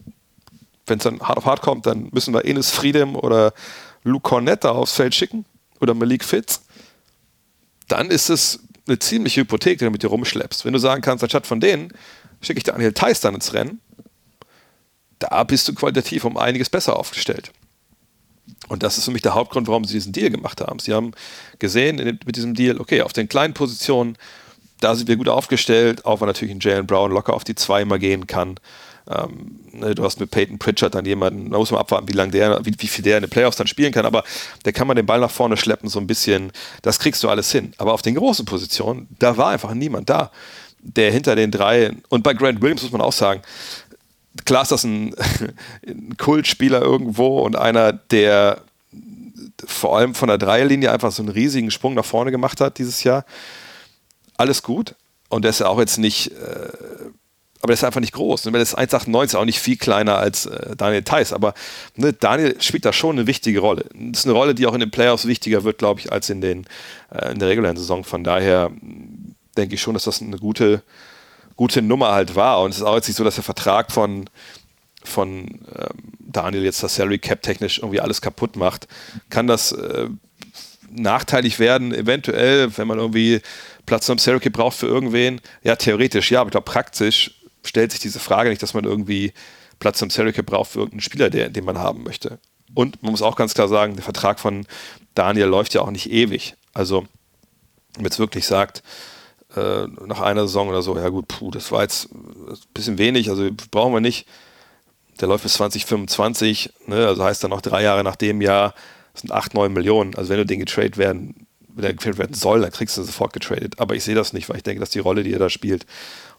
[0.86, 3.52] wenn es dann hart auf hart kommt, dann müssen wir Enes Friedem oder
[4.02, 5.44] Luke Cornetta aufs Feld schicken
[5.80, 6.62] oder Malik Fitz,
[7.88, 10.64] dann ist es eine ziemliche Hypothek, die du mit dir rumschleppst.
[10.64, 11.92] Wenn du sagen kannst, anstatt von denen
[12.42, 13.80] schicke ich Daniel Theiss dann ins Rennen,
[15.18, 17.52] da bist du qualitativ um einiges besser aufgestellt.
[18.68, 20.78] Und das ist für mich der Hauptgrund, warum sie diesen Deal gemacht haben.
[20.78, 21.12] Sie haben
[21.58, 24.16] gesehen mit diesem Deal, okay, auf den kleinen Positionen,
[24.84, 27.82] da sind wir gut aufgestellt, auch weil natürlich ein Jalen Brown locker auf die zwei
[27.82, 28.56] immer gehen kann.
[29.08, 32.32] Ähm, ne, du hast mit Peyton Pritchard dann jemanden, da muss man abwarten, wie lange
[32.32, 34.24] der, wie, wie, viel der in den Playoffs dann spielen kann, aber
[34.64, 37.50] der kann man den Ball nach vorne schleppen, so ein bisschen, das kriegst du alles
[37.50, 37.72] hin.
[37.78, 40.30] Aber auf den großen Positionen, da war einfach niemand da,
[40.80, 43.42] der hinter den drei, und bei Grant Williams muss man auch sagen,
[44.44, 45.14] klar ist das ein,
[45.86, 48.62] ein Kultspieler irgendwo und einer, der
[49.66, 53.02] vor allem von der Dreierlinie einfach so einen riesigen Sprung nach vorne gemacht hat dieses
[53.04, 53.24] Jahr.
[54.36, 54.94] Alles gut.
[55.28, 56.68] Und der ist ja auch jetzt nicht, äh,
[57.60, 58.46] aber der ist einfach nicht groß.
[58.46, 61.32] Und wenn das 1,98 ist auch nicht viel kleiner als äh, Daniel Theiss.
[61.32, 61.54] Aber
[61.96, 63.86] ne, Daniel spielt da schon eine wichtige Rolle.
[63.94, 66.40] Das ist eine Rolle, die auch in den Playoffs wichtiger wird, glaube ich, als in,
[66.40, 66.66] den,
[67.10, 68.04] äh, in der regulären Saison.
[68.04, 68.70] Von daher
[69.56, 70.82] denke ich schon, dass das eine gute,
[71.56, 72.60] gute Nummer halt war.
[72.62, 74.28] Und es ist auch jetzt nicht so, dass der Vertrag von,
[75.02, 78.88] von ähm, Daniel jetzt das Salary Cap technisch irgendwie alles kaputt macht.
[79.30, 80.08] Kann das äh,
[80.90, 83.40] nachteilig werden, eventuell, wenn man irgendwie
[83.86, 85.40] Platz am Cap braucht für irgendwen?
[85.62, 89.32] Ja, theoretisch ja, aber ich glaube, praktisch stellt sich diese Frage nicht, dass man irgendwie
[89.78, 92.38] Platz am Cap braucht für irgendeinen Spieler, der, den man haben möchte.
[92.74, 94.66] Und man muss auch ganz klar sagen, der Vertrag von
[95.14, 96.54] Daniel läuft ja auch nicht ewig.
[96.72, 97.06] Also,
[97.96, 98.82] wenn jetzt wirklich sagt,
[99.56, 103.30] äh, nach einer Saison oder so, ja gut, puh, das war jetzt ein bisschen wenig,
[103.30, 104.26] also brauchen wir nicht.
[105.20, 108.74] Der läuft bis 2025, ne, also heißt dann noch drei Jahre nach dem Jahr,
[109.12, 110.16] das sind 8, 9 Millionen.
[110.16, 113.32] Also wenn du den getradet werden, wenn er getradet werden soll, dann kriegst du sofort
[113.32, 113.78] getradet.
[113.78, 115.84] Aber ich sehe das nicht, weil ich denke, dass die Rolle, die er da spielt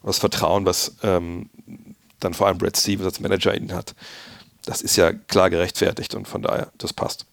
[0.02, 1.50] und das Vertrauen, was ähm,
[2.20, 3.94] dann vor allem Brad Stevens als Manager ihn hat,
[4.64, 7.26] das ist ja klar gerechtfertigt und von daher, das passt.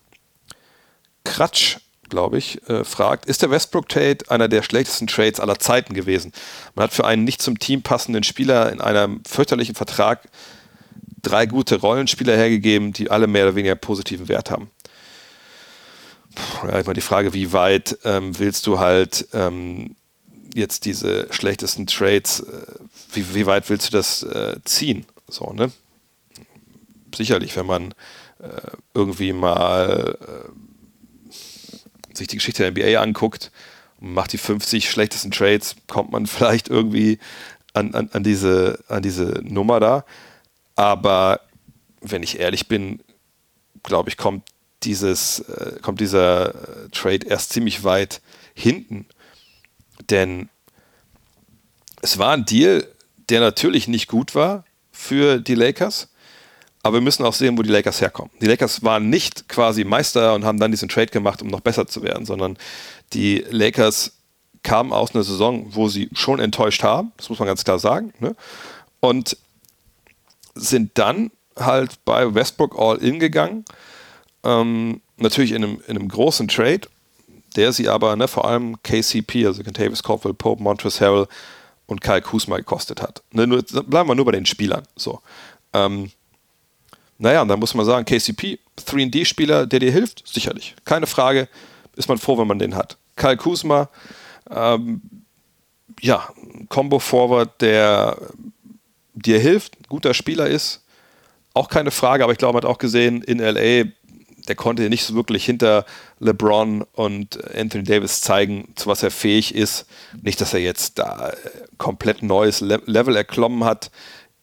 [1.23, 1.77] Kratsch
[2.09, 6.31] glaube ich, äh, fragt, ist der Westbrook-Trade einer der schlechtesten Trades aller Zeiten gewesen?
[6.75, 10.29] Man hat für einen nicht zum Team passenden Spieler in einem fürchterlichen Vertrag
[11.23, 14.69] drei gute Rollenspieler hergegeben, die alle mehr oder weniger positiven Wert haben.
[16.63, 19.95] Ja, immer die Frage, wie weit ähm, willst du halt ähm,
[20.53, 22.65] jetzt diese schlechtesten Trades, äh,
[23.13, 25.05] wie, wie, weit willst du das äh, ziehen?
[25.27, 25.71] So, ne?
[27.15, 27.93] Sicherlich, wenn man
[28.39, 33.51] äh, irgendwie mal äh, sich die Geschichte der NBA anguckt
[33.99, 37.19] und macht die 50 schlechtesten Trades, kommt man vielleicht irgendwie
[37.73, 40.05] an, an, an, diese, an diese Nummer da.
[40.75, 41.41] Aber
[42.01, 43.01] wenn ich ehrlich bin,
[43.83, 44.43] glaube ich, kommt
[44.85, 48.21] dieses, äh, kommt dieser äh, Trade erst ziemlich weit
[48.53, 49.05] hinten.
[50.09, 50.49] Denn
[52.01, 52.87] es war ein Deal,
[53.29, 56.09] der natürlich nicht gut war für die Lakers,
[56.85, 58.31] Aber wir müssen auch sehen, wo die Lakers herkommen.
[58.41, 61.87] Die Lakers waren nicht quasi Meister und haben dann diesen Trade gemacht, um noch besser
[61.87, 62.57] zu werden, sondern
[63.13, 64.17] die Lakers
[64.63, 68.13] kamen aus einer Saison, wo sie schon enttäuscht haben, das muss man ganz klar sagen,
[68.19, 68.35] ne?
[68.99, 69.37] und
[70.55, 73.65] sind dann halt bei Westbrook All-In gegangen.
[74.43, 76.81] Ähm, natürlich in einem, in einem großen Trade,
[77.55, 81.27] der sie aber ne, vor allem KCP, also Contavious Caldwell Pope, Montrezl Harrell
[81.85, 83.23] und Kyle Kuzma gekostet hat.
[83.31, 84.83] Ne, nur, bleiben wir nur bei den Spielern.
[84.95, 85.21] So.
[85.73, 86.11] Ähm,
[87.17, 90.75] naja, und dann muss man sagen, KCP, 3D-Spieler, der dir hilft, sicherlich.
[90.83, 91.47] Keine Frage,
[91.95, 92.97] ist man froh, wenn man den hat.
[93.15, 93.89] Kyle Kuzma,
[94.49, 95.01] ähm,
[96.01, 96.27] ja,
[96.69, 98.17] Combo-Forward, der
[99.13, 100.83] dir hilft, guter Spieler ist,
[101.53, 103.85] auch keine Frage, aber ich glaube, man hat auch gesehen, in LA,
[104.47, 105.85] der konnte nicht so wirklich hinter
[106.19, 109.85] LeBron und Anthony Davis zeigen, zu was er fähig ist.
[110.21, 111.35] Nicht, dass er jetzt da äh,
[111.77, 113.91] komplett neues Level erklommen hat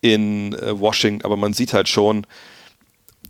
[0.00, 2.26] in äh, Washington, aber man sieht halt schon,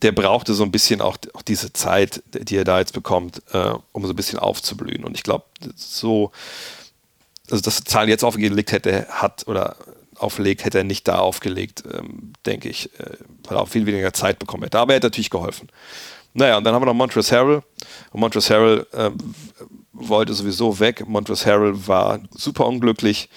[0.03, 3.73] der brauchte so ein bisschen auch, auch diese Zeit, die er da jetzt bekommt, äh,
[3.93, 5.05] um so ein bisschen aufzublühen.
[5.05, 5.45] Und ich glaube,
[5.77, 6.31] so,
[7.51, 9.77] also dass Zahlen jetzt aufgelegt hätte, hat oder
[10.17, 14.13] auflegt, hätte er nicht da aufgelegt, ähm, denke ich, äh, weil er auch viel weniger
[14.13, 14.79] Zeit bekommen hätte.
[14.79, 15.69] Aber er hätte natürlich geholfen.
[16.33, 17.63] Naja, und dann haben wir noch Montrezl Harrell.
[18.13, 19.19] Und Montrezl Harrell ähm,
[19.93, 21.07] wollte sowieso weg.
[21.07, 23.29] Montrezl Harrell war super unglücklich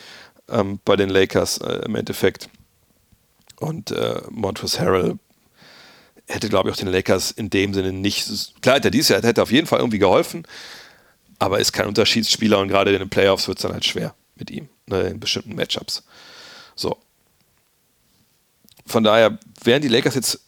[0.50, 2.50] ähm, bei den Lakers äh, im Endeffekt.
[3.60, 5.18] Und äh, Montrezl Harrell
[6.28, 8.28] hätte, glaube ich, auch den Lakers in dem Sinne nicht.
[8.62, 10.46] Klar, hätte er dieses Jahr hätte auf jeden Fall irgendwie geholfen,
[11.40, 14.50] aber ist kein Unterschiedsspieler und gerade in den Playoffs wird es dann halt schwer mit
[14.50, 16.04] ihm, ne, in bestimmten Matchups.
[16.76, 16.98] So.
[18.86, 20.42] Von daher wären die Lakers jetzt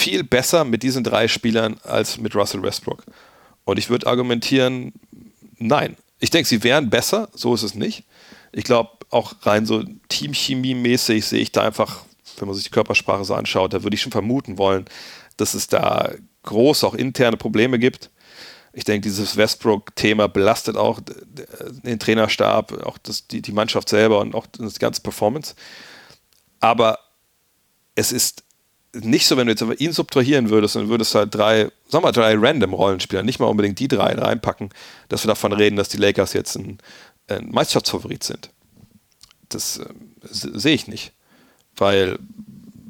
[0.00, 3.04] viel besser mit diesen drei Spielern als mit Russell Westbrook.
[3.64, 4.92] Und ich würde argumentieren,
[5.58, 5.96] nein.
[6.18, 8.04] Ich denke, sie wären besser, so ist es nicht.
[8.52, 12.04] Ich glaube, auch rein so Teamchemie-mäßig sehe ich da einfach
[12.40, 14.86] wenn man sich die Körpersprache so anschaut, da würde ich schon vermuten wollen,
[15.36, 18.10] dass es da groß auch interne Probleme gibt.
[18.72, 21.00] Ich denke, dieses Westbrook-Thema belastet auch
[21.82, 25.54] den Trainerstab, auch das, die, die Mannschaft selber und auch das ganze Performance.
[26.60, 26.98] Aber
[27.94, 28.44] es ist
[28.94, 32.12] nicht so, wenn du jetzt ihn subtrahieren würdest und würdest halt drei, sagen wir mal,
[32.12, 34.70] drei random Rollenspieler, nicht mal unbedingt die drei reinpacken,
[35.08, 36.78] dass wir davon reden, dass die Lakers jetzt ein,
[37.28, 38.50] ein Meisterschaftsfavorit sind.
[39.48, 39.84] Das äh,
[40.22, 41.12] sehe ich nicht
[41.80, 42.18] weil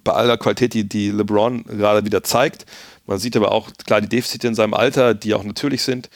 [0.05, 2.67] bei aller Qualität, die, die LeBron gerade wieder zeigt,
[3.07, 6.11] man sieht aber auch klar die Defizite in seinem Alter, die auch natürlich sind.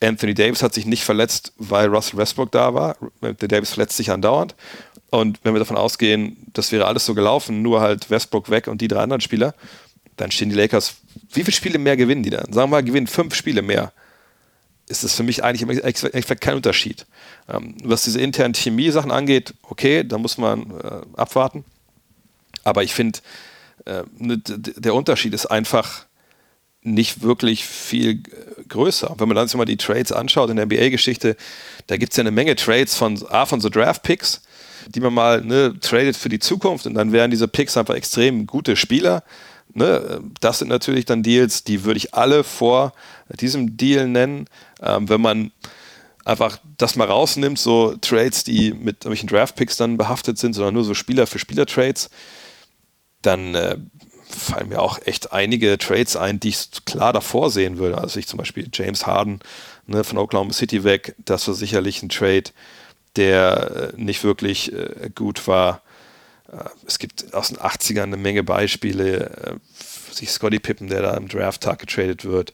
[0.00, 2.96] Anthony Davis hat sich nicht verletzt, weil Russell Westbrook da war.
[3.22, 4.56] Der Davis verletzt sich andauernd.
[5.10, 8.80] Und wenn wir davon ausgehen, das wäre alles so gelaufen, nur halt Westbrook weg und
[8.80, 9.54] die drei anderen Spieler,
[10.16, 10.96] dann stehen die Lakers.
[11.30, 12.52] Wie viele Spiele mehr gewinnen die dann?
[12.52, 13.92] Sagen wir mal, gewinnen fünf Spiele mehr.
[14.88, 17.06] Ist das für mich eigentlich kein Unterschied.
[17.48, 21.64] Ähm, was diese internen Chemie-Sachen angeht, okay, da muss man äh, abwarten.
[22.64, 23.18] Aber ich finde,
[23.84, 26.06] äh, ne, der Unterschied ist einfach
[26.82, 29.14] nicht wirklich viel äh, größer.
[29.18, 31.36] Wenn man dann sich mal die Trades anschaut in der NBA-Geschichte,
[31.88, 34.42] da gibt es ja eine Menge Trades von, A, von so Draft-Picks,
[34.88, 38.46] die man mal ne, tradet für die Zukunft und dann wären diese Picks einfach extrem
[38.46, 39.22] gute Spieler.
[39.74, 40.20] Ne?
[40.40, 42.92] Das sind natürlich dann Deals, die würde ich alle vor
[43.40, 44.48] diesem Deal nennen.
[44.82, 45.52] Ähm, wenn man
[46.24, 50.84] einfach das mal rausnimmt, so Trades, die mit irgendwelchen Draft-Picks dann behaftet sind, sondern nur
[50.84, 52.10] so Spieler für Spieler-Trades,
[53.22, 53.76] dann äh,
[54.28, 57.98] fallen mir auch echt einige Trades ein, die ich klar davor sehen würde.
[57.98, 59.40] Also ich zum Beispiel James Harden
[59.86, 62.50] ne, von Oklahoma City weg, das war sicherlich ein Trade,
[63.16, 65.82] der äh, nicht wirklich äh, gut war.
[66.50, 66.56] Äh,
[66.86, 69.60] es gibt aus den 80ern eine Menge Beispiele,
[70.10, 72.52] sich Scotty Pippen, der da im Draft-Tag getradet wird.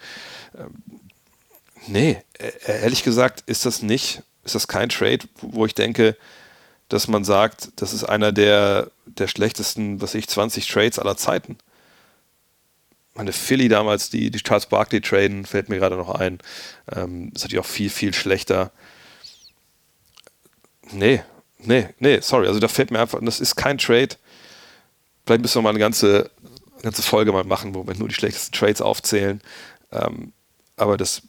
[0.59, 1.01] Ähm,
[1.87, 6.17] Nee, e-, ehrlich gesagt ist das nicht, ist das kein Trade, wo ich denke,
[6.89, 11.57] dass man sagt, das ist einer der, der schlechtesten, was ich, 20 Trades aller Zeiten.
[13.15, 16.39] Meine Philly damals, die, die Charles Barkley traden, fällt mir gerade noch ein.
[16.95, 18.73] Ähm, ist natürlich auch viel, viel schlechter.
[20.93, 21.23] Nee,
[21.59, 22.47] nee, nee, sorry.
[22.49, 24.17] Also da fällt mir einfach, das ist kein Trade.
[25.27, 26.31] Vielleicht müssen wir mal eine ganze,
[26.83, 29.41] ganze Folge mal machen, wo wir nur die schlechtesten Trades aufzählen.
[29.93, 30.33] Ähm,
[30.77, 31.23] aber das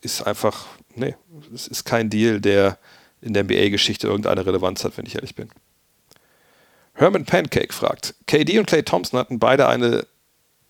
[0.00, 1.14] ist einfach, nee,
[1.54, 2.78] es ist kein Deal, der
[3.20, 5.48] in der NBA-Geschichte irgendeine Relevanz hat, wenn ich ehrlich bin.
[6.94, 10.06] Herman Pancake fragt: KD und Clay Thompson hatten beide eine,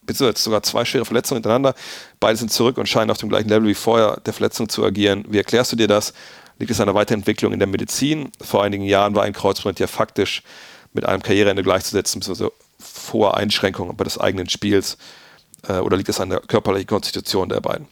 [0.03, 1.75] beziehungsweise sogar zwei schwere Verletzungen hintereinander.
[2.21, 5.25] Beide sind zurück und scheinen auf dem gleichen Level wie vorher der Verletzung zu agieren.
[5.29, 6.15] Wie erklärst du dir das?
[6.59, 8.31] Liegt es an einer Weiterentwicklung in der Medizin?
[8.41, 10.43] Vor einigen Jahren war ein Kreuzband ja faktisch
[10.93, 14.97] mit einem Karriereende gleichzusetzen, beziehungsweise vor Einschränkungen bei des eigenen Spiels.
[15.67, 17.89] Äh, oder liegt es an der körperlichen Konstitution der beiden?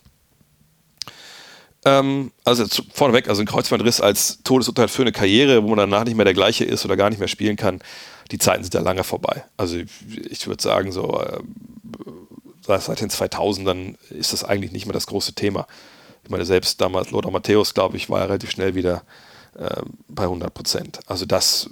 [1.85, 6.05] Ähm, also zu, vorneweg, also ein Kreuzbandriss als Todesurteil für eine Karriere, wo man danach
[6.05, 7.81] nicht mehr der gleiche ist oder gar nicht mehr spielen kann,
[8.31, 9.45] die Zeiten sind ja lange vorbei.
[9.57, 9.77] Also
[10.31, 11.41] ich würde sagen, so äh,
[12.79, 15.67] seit den 2000ern ist das eigentlich nicht mehr das große Thema.
[16.25, 19.03] Ich meine, selbst damals Lothar Matthäus, glaube ich, war ja relativ schnell wieder
[19.59, 21.01] äh, bei 100 Prozent.
[21.07, 21.71] Also das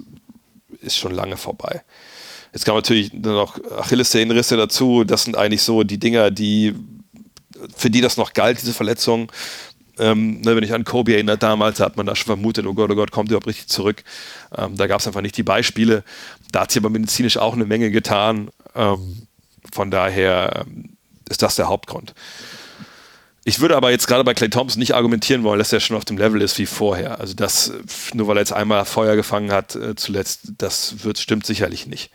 [0.81, 1.83] ist schon lange vorbei.
[2.53, 5.03] Jetzt man natürlich noch Achillessehnenrisse dazu.
[5.03, 6.75] Das sind eigentlich so die Dinger, die
[7.75, 9.31] für die das noch galt, diese Verletzung.
[9.99, 12.89] Ähm, ne, wenn ich an Kobe erinnere, damals hat man da schon vermutet, oh Gott,
[12.91, 14.03] oh Gott, kommt überhaupt richtig zurück.
[14.57, 16.03] Ähm, da gab es einfach nicht die Beispiele.
[16.51, 18.49] Da hat sich aber medizinisch auch eine Menge getan.
[18.75, 19.27] Ähm,
[19.71, 20.97] von daher ähm,
[21.29, 22.13] ist das der Hauptgrund.
[23.43, 26.05] Ich würde aber jetzt gerade bei Clay Thompson nicht argumentieren wollen, dass er schon auf
[26.05, 27.19] dem Level ist wie vorher.
[27.19, 27.73] Also das,
[28.13, 32.11] nur weil er jetzt einmal Feuer gefangen hat äh, zuletzt, das wird, stimmt sicherlich nicht.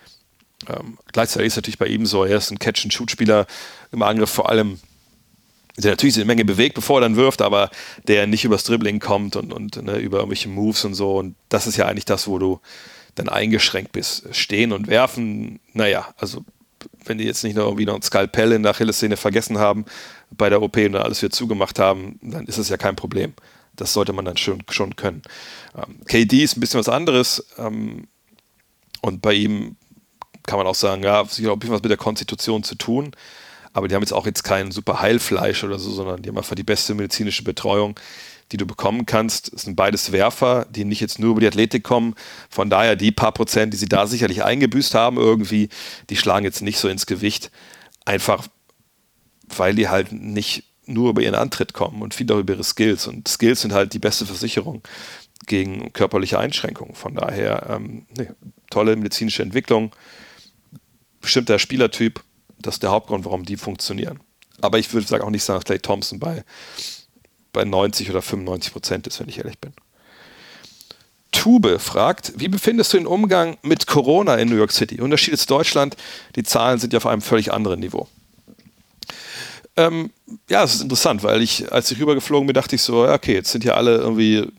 [0.68, 3.46] Ähm, gleichzeitig ist natürlich bei ihm so, er ist ein Catch-and-Shoot-Spieler
[3.90, 4.78] im Angriff vor allem,
[5.76, 7.70] der natürlich eine Menge bewegt, bevor er dann wirft, aber
[8.06, 11.16] der nicht übers Dribbling kommt und, und ne, über irgendwelche Moves und so.
[11.16, 12.60] Und das ist ja eigentlich das, wo du
[13.16, 14.28] dann eingeschränkt bist.
[14.30, 16.44] Stehen und werfen, naja, also
[17.04, 19.86] wenn die jetzt nicht noch irgendwie noch ein Skalpell in der Achillessehne vergessen haben
[20.30, 23.34] bei der OP und dann alles wieder zugemacht haben, dann ist es ja kein Problem.
[23.74, 25.22] Das sollte man dann schon, schon können.
[25.76, 28.08] Ähm, KD ist ein bisschen was anderes ähm,
[29.02, 29.76] und bei ihm
[30.46, 33.12] kann man auch sagen, ja, sicher ein bisschen was mit der Konstitution zu tun.
[33.72, 36.54] Aber die haben jetzt auch jetzt kein super Heilfleisch oder so, sondern die haben einfach
[36.54, 38.00] die beste medizinische Betreuung,
[38.52, 39.52] die du bekommen kannst.
[39.52, 42.14] Es sind beides Werfer, die nicht jetzt nur über die Athletik kommen.
[42.48, 45.68] Von daher die paar Prozent, die sie da sicherlich eingebüßt haben irgendwie,
[46.08, 47.50] die schlagen jetzt nicht so ins Gewicht.
[48.06, 48.46] Einfach,
[49.48, 53.06] weil die halt nicht nur über ihren Antritt kommen und viel auch über ihre Skills.
[53.06, 54.82] Und Skills sind halt die beste Versicherung
[55.46, 56.94] gegen körperliche Einschränkungen.
[56.94, 58.28] Von daher, ähm, nee,
[58.70, 59.94] tolle medizinische Entwicklung
[61.20, 62.22] bestimmter Spielertyp.
[62.58, 64.20] Das ist der Hauptgrund, warum die funktionieren.
[64.60, 66.44] Aber ich würde sagen auch nicht sagen, dass Clay Thompson bei,
[67.52, 69.72] bei 90 oder 95 Prozent ist, wenn ich ehrlich bin.
[71.32, 75.00] Tube fragt, wie befindest du den Umgang mit Corona in New York City?
[75.00, 75.96] Unterschied zu Deutschland,
[76.34, 78.08] die Zahlen sind ja auf einem völlig anderen Niveau.
[79.76, 80.10] Ähm,
[80.48, 83.52] ja, es ist interessant, weil ich, als ich rübergeflogen bin, dachte ich so, okay, jetzt
[83.52, 84.50] sind ja alle irgendwie äh,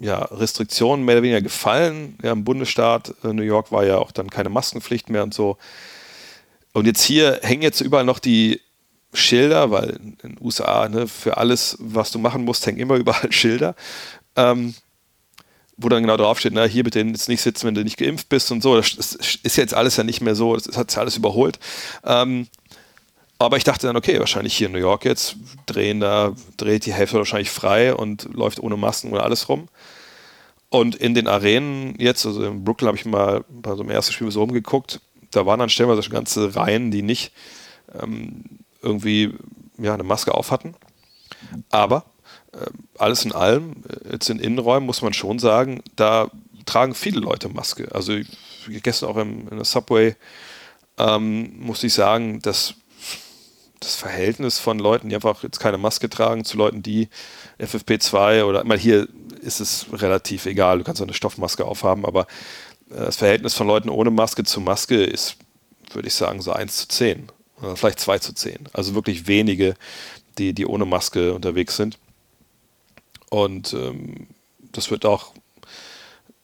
[0.00, 2.18] ja, Restriktionen mehr oder weniger gefallen.
[2.22, 5.56] Ja, Im Bundesstaat äh, New York war ja auch dann keine Maskenpflicht mehr und so.
[6.72, 8.60] Und jetzt hier hängen jetzt überall noch die
[9.14, 13.32] Schilder, weil in den USA ne, für alles, was du machen musst, hängen immer überall
[13.32, 13.74] Schilder.
[14.36, 14.74] Ähm,
[15.78, 18.50] wo dann genau draufsteht, na, hier bitte jetzt nicht sitzen, wenn du nicht geimpft bist
[18.50, 18.76] und so.
[18.76, 18.94] Das
[19.42, 21.58] ist jetzt alles ja nicht mehr so, das hat sich alles überholt.
[22.04, 22.46] Ähm,
[23.38, 26.94] aber ich dachte dann, okay, wahrscheinlich hier in New York jetzt drehen da, dreht die
[26.94, 29.68] Hälfte wahrscheinlich frei und läuft ohne Masken oder alles rum.
[30.68, 34.12] Und in den Arenen jetzt, also in Brooklyn habe ich mal bei so einem ersten
[34.12, 37.32] Spiel so rumgeguckt, da waren dann stellenweise schon ganze Reihen, die nicht
[38.00, 38.44] ähm,
[38.82, 39.34] irgendwie
[39.78, 40.74] ja, eine Maske auf hatten.
[41.70, 42.04] Aber
[42.52, 42.66] äh,
[42.98, 46.30] alles in allem, äh, jetzt in Innenräumen muss man schon sagen, da
[46.64, 47.88] tragen viele Leute Maske.
[47.94, 48.14] Also
[48.68, 50.16] gestern auch im, in der Subway
[50.98, 52.74] ähm, musste ich sagen, dass
[53.80, 57.08] das Verhältnis von Leuten, die einfach jetzt keine Maske tragen, zu Leuten, die
[57.60, 59.08] FFP2 oder mal hier
[59.40, 62.22] ist es relativ egal, du kannst eine Stoffmaske aufhaben, aber
[62.90, 65.36] äh, das Verhältnis von Leuten ohne Maske zu Maske ist,
[65.92, 67.28] würde ich sagen, so 1 zu 10
[67.60, 68.68] oder vielleicht 2 zu 10.
[68.72, 69.74] Also wirklich wenige,
[70.38, 71.98] die, die ohne Maske unterwegs sind.
[73.30, 74.28] Und ähm,
[74.72, 75.32] das wird auch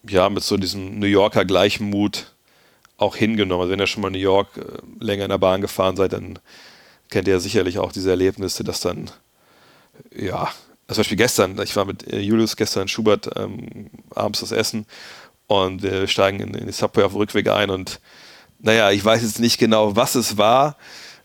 [0.08, 2.32] ja mit so diesem New Yorker Gleichmut
[2.96, 3.62] auch hingenommen.
[3.62, 6.12] Also wenn ihr schon mal in New York äh, länger in der Bahn gefahren seid,
[6.12, 6.38] dann
[7.12, 9.10] kennt ihr sicherlich auch diese Erlebnisse, dass dann,
[10.14, 10.50] ja,
[10.88, 14.86] zum Beispiel gestern, ich war mit äh, Julius gestern Schubert ähm, abends das Essen
[15.46, 18.00] und wir steigen in, in die Subway auf dem Rückweg ein und
[18.58, 20.76] naja, ich weiß jetzt nicht genau, was es war.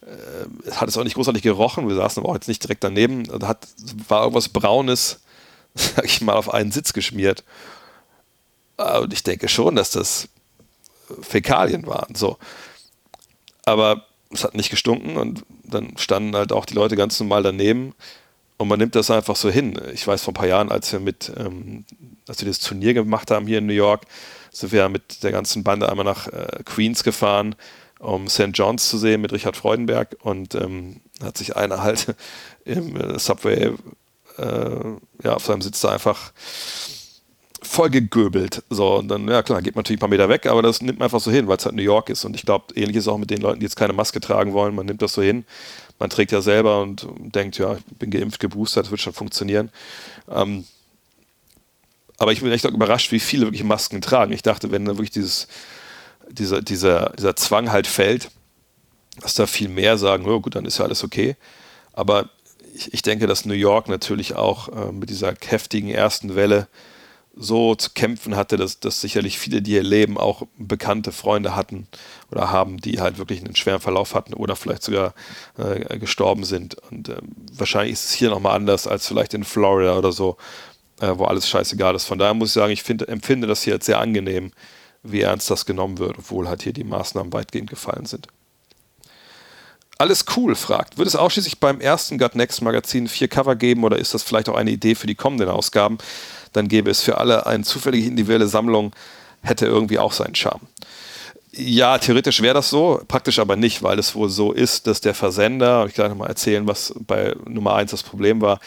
[0.02, 3.24] Äh, hat es auch nicht großartig gerochen, wir saßen aber auch jetzt nicht direkt daneben.
[3.24, 3.68] Da hat,
[4.08, 5.22] war irgendwas Braunes,
[5.76, 7.44] sag ich mal, auf einen Sitz geschmiert.
[8.78, 10.30] Äh, und ich denke schon, dass das
[11.22, 12.16] Fäkalien waren.
[12.16, 12.38] So.
[13.66, 17.94] Aber es hat nicht gestunken und dann standen halt auch die Leute ganz normal daneben
[18.58, 19.80] und man nimmt das einfach so hin.
[19.94, 21.86] Ich weiß vor ein paar Jahren, als wir mit, ähm,
[22.28, 24.06] als wir das Turnier gemacht haben hier in New York,
[24.52, 27.56] sind wir mit der ganzen Bande einmal nach äh, Queens gefahren,
[28.00, 28.50] um St.
[28.54, 32.16] John's zu sehen mit Richard Freudenberg und ähm, hat sich einer halt
[32.66, 33.74] im äh, Subway
[34.38, 34.80] äh,
[35.24, 36.32] ja, auf seinem Sitz da einfach
[37.62, 38.64] voll gegöbelt.
[38.70, 41.00] So, und dann, ja klar, geht man natürlich ein paar Meter weg, aber das nimmt
[41.00, 42.26] man einfach so hin, weil es halt New York ist.
[42.26, 44.76] Und ich glaube, ähnlich ist auch mit den Leuten, die jetzt keine Maske tragen wollen.
[44.76, 45.46] Man nimmt das so hin.
[46.00, 49.72] Man trägt ja selber und denkt, ja, ich bin geimpft, geboostert, das wird schon funktionieren.
[50.30, 50.66] Ähm,
[52.18, 54.34] aber ich bin echt auch überrascht, wie viele wirklich Masken tragen.
[54.34, 55.48] Ich dachte, wenn da wirklich dieses,
[56.30, 58.30] dieser, dieser, dieser Zwang halt fällt,
[59.20, 61.36] dass da viel mehr sagen, oh gut, dann ist ja alles okay.
[61.94, 62.30] Aber
[62.76, 66.68] ich, ich denke, dass New York natürlich auch äh, mit dieser heftigen ersten Welle
[67.40, 71.88] so zu kämpfen hatte, dass, dass sicherlich viele, die ihr Leben auch bekannte Freunde hatten
[72.32, 75.14] oder haben, die halt wirklich einen schweren Verlauf hatten oder vielleicht sogar
[75.58, 76.76] äh, gestorben sind.
[76.90, 77.18] Und äh,
[77.54, 80.38] wahrscheinlich ist es hier nochmal anders als vielleicht in Florida oder so,
[81.00, 82.06] äh, wo alles scheißegal ist.
[82.06, 84.52] Von daher muss ich sagen, ich find, empfinde das hier jetzt sehr angenehm,
[85.04, 88.28] wie ernst das genommen wird, obwohl halt hier die Maßnahmen weitgehend gefallen sind.
[89.98, 90.98] Alles cool, fragt.
[90.98, 94.48] Wird es ausschließlich beim ersten Gut Next Magazin vier Cover geben oder ist das vielleicht
[94.50, 95.98] auch eine Idee für die kommenden Ausgaben?
[96.54, 98.94] Dann gäbe es für alle eine zufällige individuelle Sammlung,
[99.42, 100.62] hätte irgendwie auch seinen Charme.
[101.52, 105.16] Ja, theoretisch wäre das so, praktisch aber nicht, weil es wohl so ist, dass der
[105.16, 108.60] Versender, ich gleich nochmal erzählen, was bei Nummer 1 das Problem war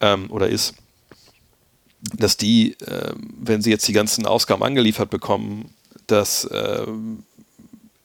[0.00, 0.74] ähm, oder ist,
[2.14, 5.74] dass die, äh, wenn sie jetzt die ganzen Ausgaben angeliefert bekommen,
[6.06, 6.86] dass äh,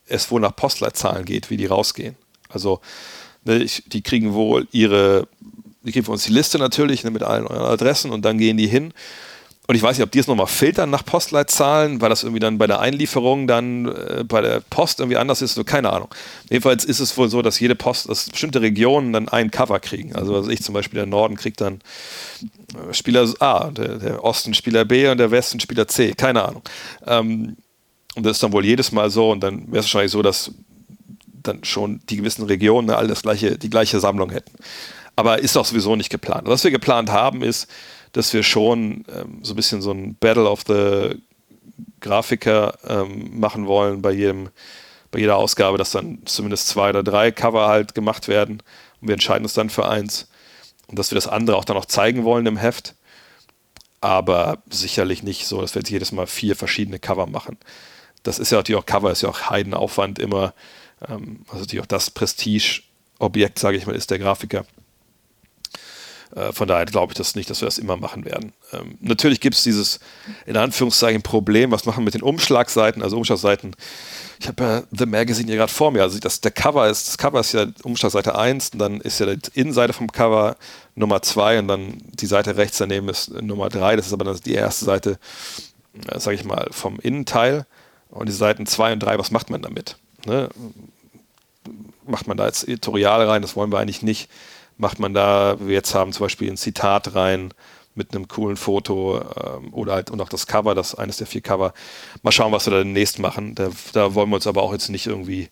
[0.06, 2.16] es wohl nach Postleitzahlen geht, wie die rausgehen.
[2.54, 2.80] Also
[3.44, 5.28] ne, ich, die kriegen wohl ihre,
[5.82, 8.56] die kriegen von uns die Liste natürlich ne, mit allen euren Adressen und dann gehen
[8.56, 8.92] die hin.
[9.66, 12.58] Und ich weiß nicht, ob die es nochmal filtern nach Postleitzahlen, weil das irgendwie dann
[12.58, 16.08] bei der Einlieferung dann äh, bei der Post irgendwie anders ist, so keine Ahnung.
[16.50, 20.14] Jedenfalls ist es wohl so, dass jede Post, dass bestimmte Regionen dann ein Cover kriegen.
[20.14, 21.80] Also was ich zum Beispiel der Norden kriegt dann
[22.74, 26.62] äh, Spieler A, der, der, Osten Spieler B und der Westen Spieler C, keine Ahnung.
[27.06, 27.56] Ähm,
[28.16, 30.52] und das ist dann wohl jedes Mal so und dann wäre es wahrscheinlich so, dass
[31.44, 34.52] dann schon die gewissen Regionen all das gleiche, die gleiche Sammlung hätten.
[35.16, 36.48] Aber ist auch sowieso nicht geplant.
[36.48, 37.68] Was wir geplant haben, ist,
[38.12, 41.20] dass wir schon ähm, so ein bisschen so ein Battle of the
[42.00, 44.50] Grafiker ähm, machen wollen bei jedem,
[45.10, 48.62] bei jeder Ausgabe, dass dann zumindest zwei oder drei Cover halt gemacht werden
[49.00, 50.28] und wir entscheiden uns dann für eins
[50.86, 52.94] und dass wir das andere auch dann noch zeigen wollen im Heft.
[54.00, 57.56] Aber sicherlich nicht so, dass wir jetzt jedes Mal vier verschiedene Cover machen.
[58.22, 60.52] Das ist ja natürlich auch Cover, ist ja auch Heidenaufwand immer
[61.08, 64.64] ähm, was natürlich auch das Prestige-Objekt, sage ich mal, ist der Grafiker.
[66.34, 68.52] Äh, von daher glaube ich das nicht, dass wir das immer machen werden.
[68.72, 70.00] Ähm, natürlich gibt es dieses,
[70.46, 73.76] in Anführungszeichen, Problem, was machen wir mit den Umschlagseiten, also Umschlagseiten.
[74.40, 77.18] Ich habe ja The Magazine hier gerade vor mir, also das, der Cover ist, das
[77.18, 80.56] Cover ist ja Umschlagseite 1 und dann ist ja die Innenseite vom Cover
[80.96, 84.38] Nummer 2 und dann die Seite rechts daneben ist Nummer 3, das ist aber dann
[84.44, 85.18] die erste Seite,
[86.08, 87.66] äh, sage ich mal, vom Innenteil
[88.10, 89.96] und die Seiten 2 und 3, was macht man damit?
[90.26, 90.48] Ne?
[92.06, 94.30] Macht man da jetzt Editorial rein, das wollen wir eigentlich nicht.
[94.76, 97.54] Macht man da, wir jetzt haben, zum Beispiel ein Zitat rein
[97.94, 101.40] mit einem coolen Foto ähm, oder halt und auch das Cover, das eines der vier
[101.40, 101.72] Cover.
[102.22, 103.54] Mal schauen, was wir da demnächst machen.
[103.54, 105.48] Da, da wollen wir uns aber auch jetzt nicht irgendwie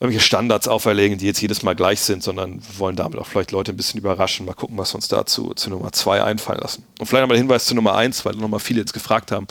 [0.00, 3.72] irgendwelche Standards auferlegen, die jetzt jedes Mal gleich sind, sondern wollen damit auch vielleicht Leute
[3.72, 4.46] ein bisschen überraschen.
[4.46, 6.84] Mal gucken, was wir uns dazu zu Nummer zwei einfallen lassen.
[6.98, 9.46] Und vielleicht nochmal der Hinweis zu Nummer eins, weil nochmal viele jetzt gefragt haben.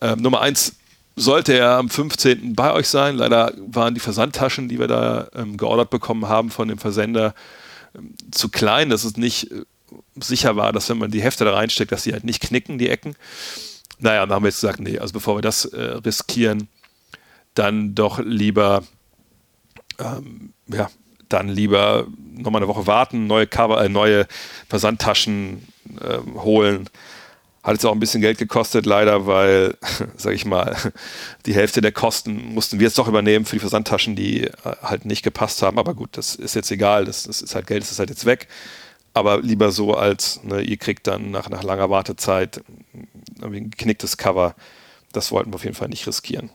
[0.00, 0.74] Ähm, Nummer eins
[1.18, 2.54] sollte er am 15.
[2.54, 3.16] bei euch sein.
[3.16, 7.34] Leider waren die Versandtaschen, die wir da ähm, geordert bekommen haben von dem Versender,
[7.94, 9.64] ähm, zu klein, dass es nicht äh,
[10.16, 12.88] sicher war, dass wenn man die Hefte da reinsteckt, dass sie halt nicht knicken, die
[12.88, 13.14] Ecken.
[13.98, 16.68] Naja, dann haben wir jetzt gesagt, nee, also bevor wir das äh, riskieren,
[17.54, 18.84] dann doch lieber,
[19.98, 20.90] ähm, ja,
[21.28, 22.06] dann lieber
[22.36, 24.26] nochmal eine Woche warten, neue Cover, äh, neue
[24.68, 25.66] Versandtaschen
[26.00, 26.88] äh, holen
[27.62, 29.76] hat jetzt auch ein bisschen Geld gekostet, leider, weil,
[30.16, 30.76] sag ich mal,
[31.46, 34.52] die Hälfte der Kosten mussten wir jetzt doch übernehmen für die Versandtaschen, die äh,
[34.82, 35.78] halt nicht gepasst haben.
[35.78, 38.24] Aber gut, das ist jetzt egal, das, das ist halt Geld, das ist halt jetzt
[38.24, 38.48] weg.
[39.14, 42.62] Aber lieber so, als ne, ihr kriegt dann nach, nach langer Wartezeit
[43.42, 44.54] ein geknicktes Cover.
[45.12, 46.50] Das wollten wir auf jeden Fall nicht riskieren.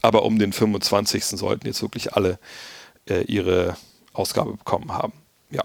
[0.00, 1.24] Aber um den 25.
[1.24, 2.38] sollten jetzt wirklich alle
[3.08, 3.76] äh, ihre
[4.12, 5.12] Ausgabe bekommen haben.
[5.50, 5.64] Ja.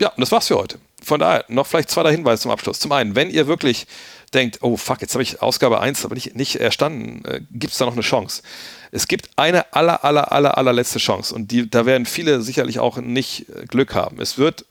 [0.00, 2.80] Ja, und das war's für heute von daher noch vielleicht zwei Hinweise zum Abschluss.
[2.80, 3.86] Zum einen, wenn ihr wirklich
[4.34, 7.78] denkt, oh fuck, jetzt habe ich Ausgabe 1 aber nicht, nicht erstanden, äh, gibt es
[7.78, 8.42] da noch eine Chance?
[8.90, 12.98] Es gibt eine aller, aller, aller, allerletzte Chance und die, da werden viele sicherlich auch
[12.98, 14.20] nicht äh, Glück haben.
[14.20, 14.64] Es wird,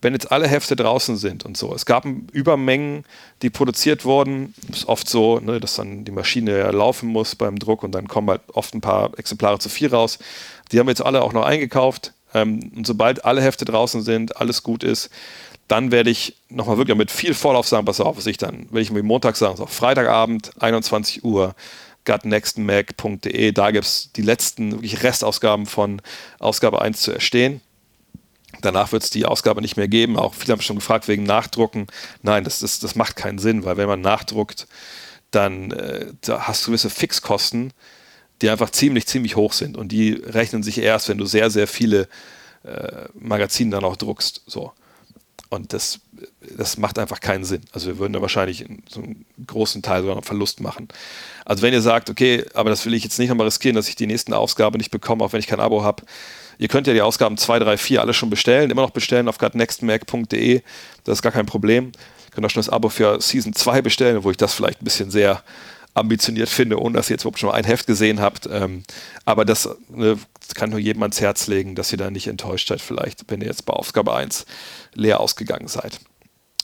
[0.00, 3.04] wenn jetzt alle Hefte draußen sind und so, es gab Übermengen,
[3.42, 4.54] die produziert wurden.
[4.70, 8.30] Ist oft so, ne, dass dann die Maschine laufen muss beim Druck und dann kommen
[8.30, 10.18] halt oft ein paar Exemplare zu viel raus.
[10.70, 12.12] Die haben jetzt alle auch noch eingekauft.
[12.34, 15.10] Ähm, und sobald alle Hefte draußen sind, alles gut ist,
[15.72, 18.82] dann werde ich nochmal wirklich mit viel Vorlauf sagen, pass auf, was ich dann, will
[18.82, 21.54] ich mir Montag sagen, so Freitagabend, 21 Uhr,
[22.04, 26.02] gutnextmac.de, da gibt es die letzten wirklich Restausgaben von
[26.38, 27.62] Ausgabe 1 zu erstehen.
[28.60, 30.18] Danach wird es die Ausgabe nicht mehr geben.
[30.18, 31.86] Auch viele haben schon gefragt wegen Nachdrucken.
[32.20, 34.66] Nein, das, das, das macht keinen Sinn, weil wenn man nachdruckt,
[35.30, 37.72] dann äh, da hast du gewisse Fixkosten,
[38.42, 39.78] die einfach ziemlich, ziemlich hoch sind.
[39.78, 42.08] Und die rechnen sich erst, wenn du sehr, sehr viele
[42.62, 44.42] äh, Magazine dann auch druckst.
[44.46, 44.72] So.
[45.52, 46.00] Und das,
[46.56, 47.60] das macht einfach keinen Sinn.
[47.72, 50.88] Also wir würden da wahrscheinlich so einen großen Teil sogar noch Verlust machen.
[51.44, 53.94] Also wenn ihr sagt, okay, aber das will ich jetzt nicht nochmal riskieren, dass ich
[53.94, 56.04] die nächste Ausgabe nicht bekomme, auch wenn ich kein Abo habe,
[56.58, 59.38] Ihr könnt ja die Ausgaben 2, 3, 4 alle schon bestellen, immer noch bestellen auf
[59.38, 60.62] gutnextmac.de.
[61.02, 61.86] Das ist gar kein Problem.
[61.86, 64.84] Ihr könnt auch schon das Abo für Season 2 bestellen, wo ich das vielleicht ein
[64.84, 65.42] bisschen sehr
[65.94, 68.48] ambitioniert finde, ohne dass ihr jetzt überhaupt schon mal ein Heft gesehen habt.
[68.50, 68.82] Ähm,
[69.24, 70.18] aber das ne,
[70.54, 73.48] kann nur jedem ans Herz legen, dass ihr da nicht enttäuscht seid, vielleicht, wenn ihr
[73.48, 74.46] jetzt bei Aufgabe 1
[74.94, 76.00] leer ausgegangen seid.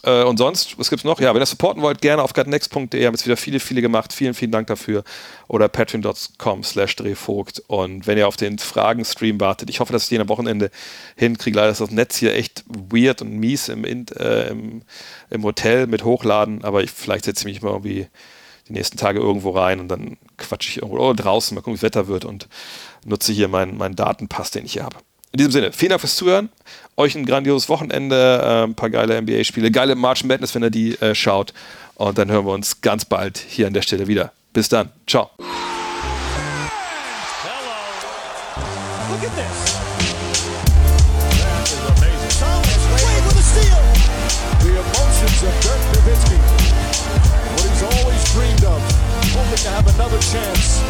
[0.02, 1.20] Äh, und sonst, was gibt's noch?
[1.20, 3.06] Ja, wenn ihr supporten wollt, gerne auf gutnext.de.
[3.06, 4.12] Haben jetzt wieder viele, viele gemacht.
[4.12, 5.02] Vielen, vielen Dank dafür.
[5.48, 7.62] Oder patreon.com slash drehvogt.
[7.66, 10.70] Und wenn ihr auf den Fragen-Stream wartet, ich hoffe, dass ich den am Wochenende
[11.16, 11.56] hinkriege.
[11.56, 14.82] Leider ist das Netz hier echt weird und mies im, äh, im,
[15.30, 16.64] im Hotel mit Hochladen.
[16.64, 18.06] Aber ich, vielleicht setze ich mich mal irgendwie
[18.68, 21.78] die nächsten Tage irgendwo rein und dann quatsche ich irgendwo oh, draußen, mal gucken, wie
[21.78, 22.48] das Wetter wird und
[23.04, 24.96] nutze hier meinen, meinen Datenpass, den ich hier habe.
[25.32, 26.48] In diesem Sinne, vielen Dank fürs Zuhören.
[26.96, 31.00] Euch ein grandioses Wochenende, äh, ein paar geile NBA-Spiele, geile March Madness, wenn ihr die
[31.00, 31.52] äh, schaut.
[31.96, 34.32] Und dann hören wir uns ganz bald hier an der Stelle wieder.
[34.52, 34.90] Bis dann.
[35.06, 35.30] Ciao.
[37.42, 37.56] Hello.
[39.10, 39.77] Look at this.
[50.20, 50.87] chance.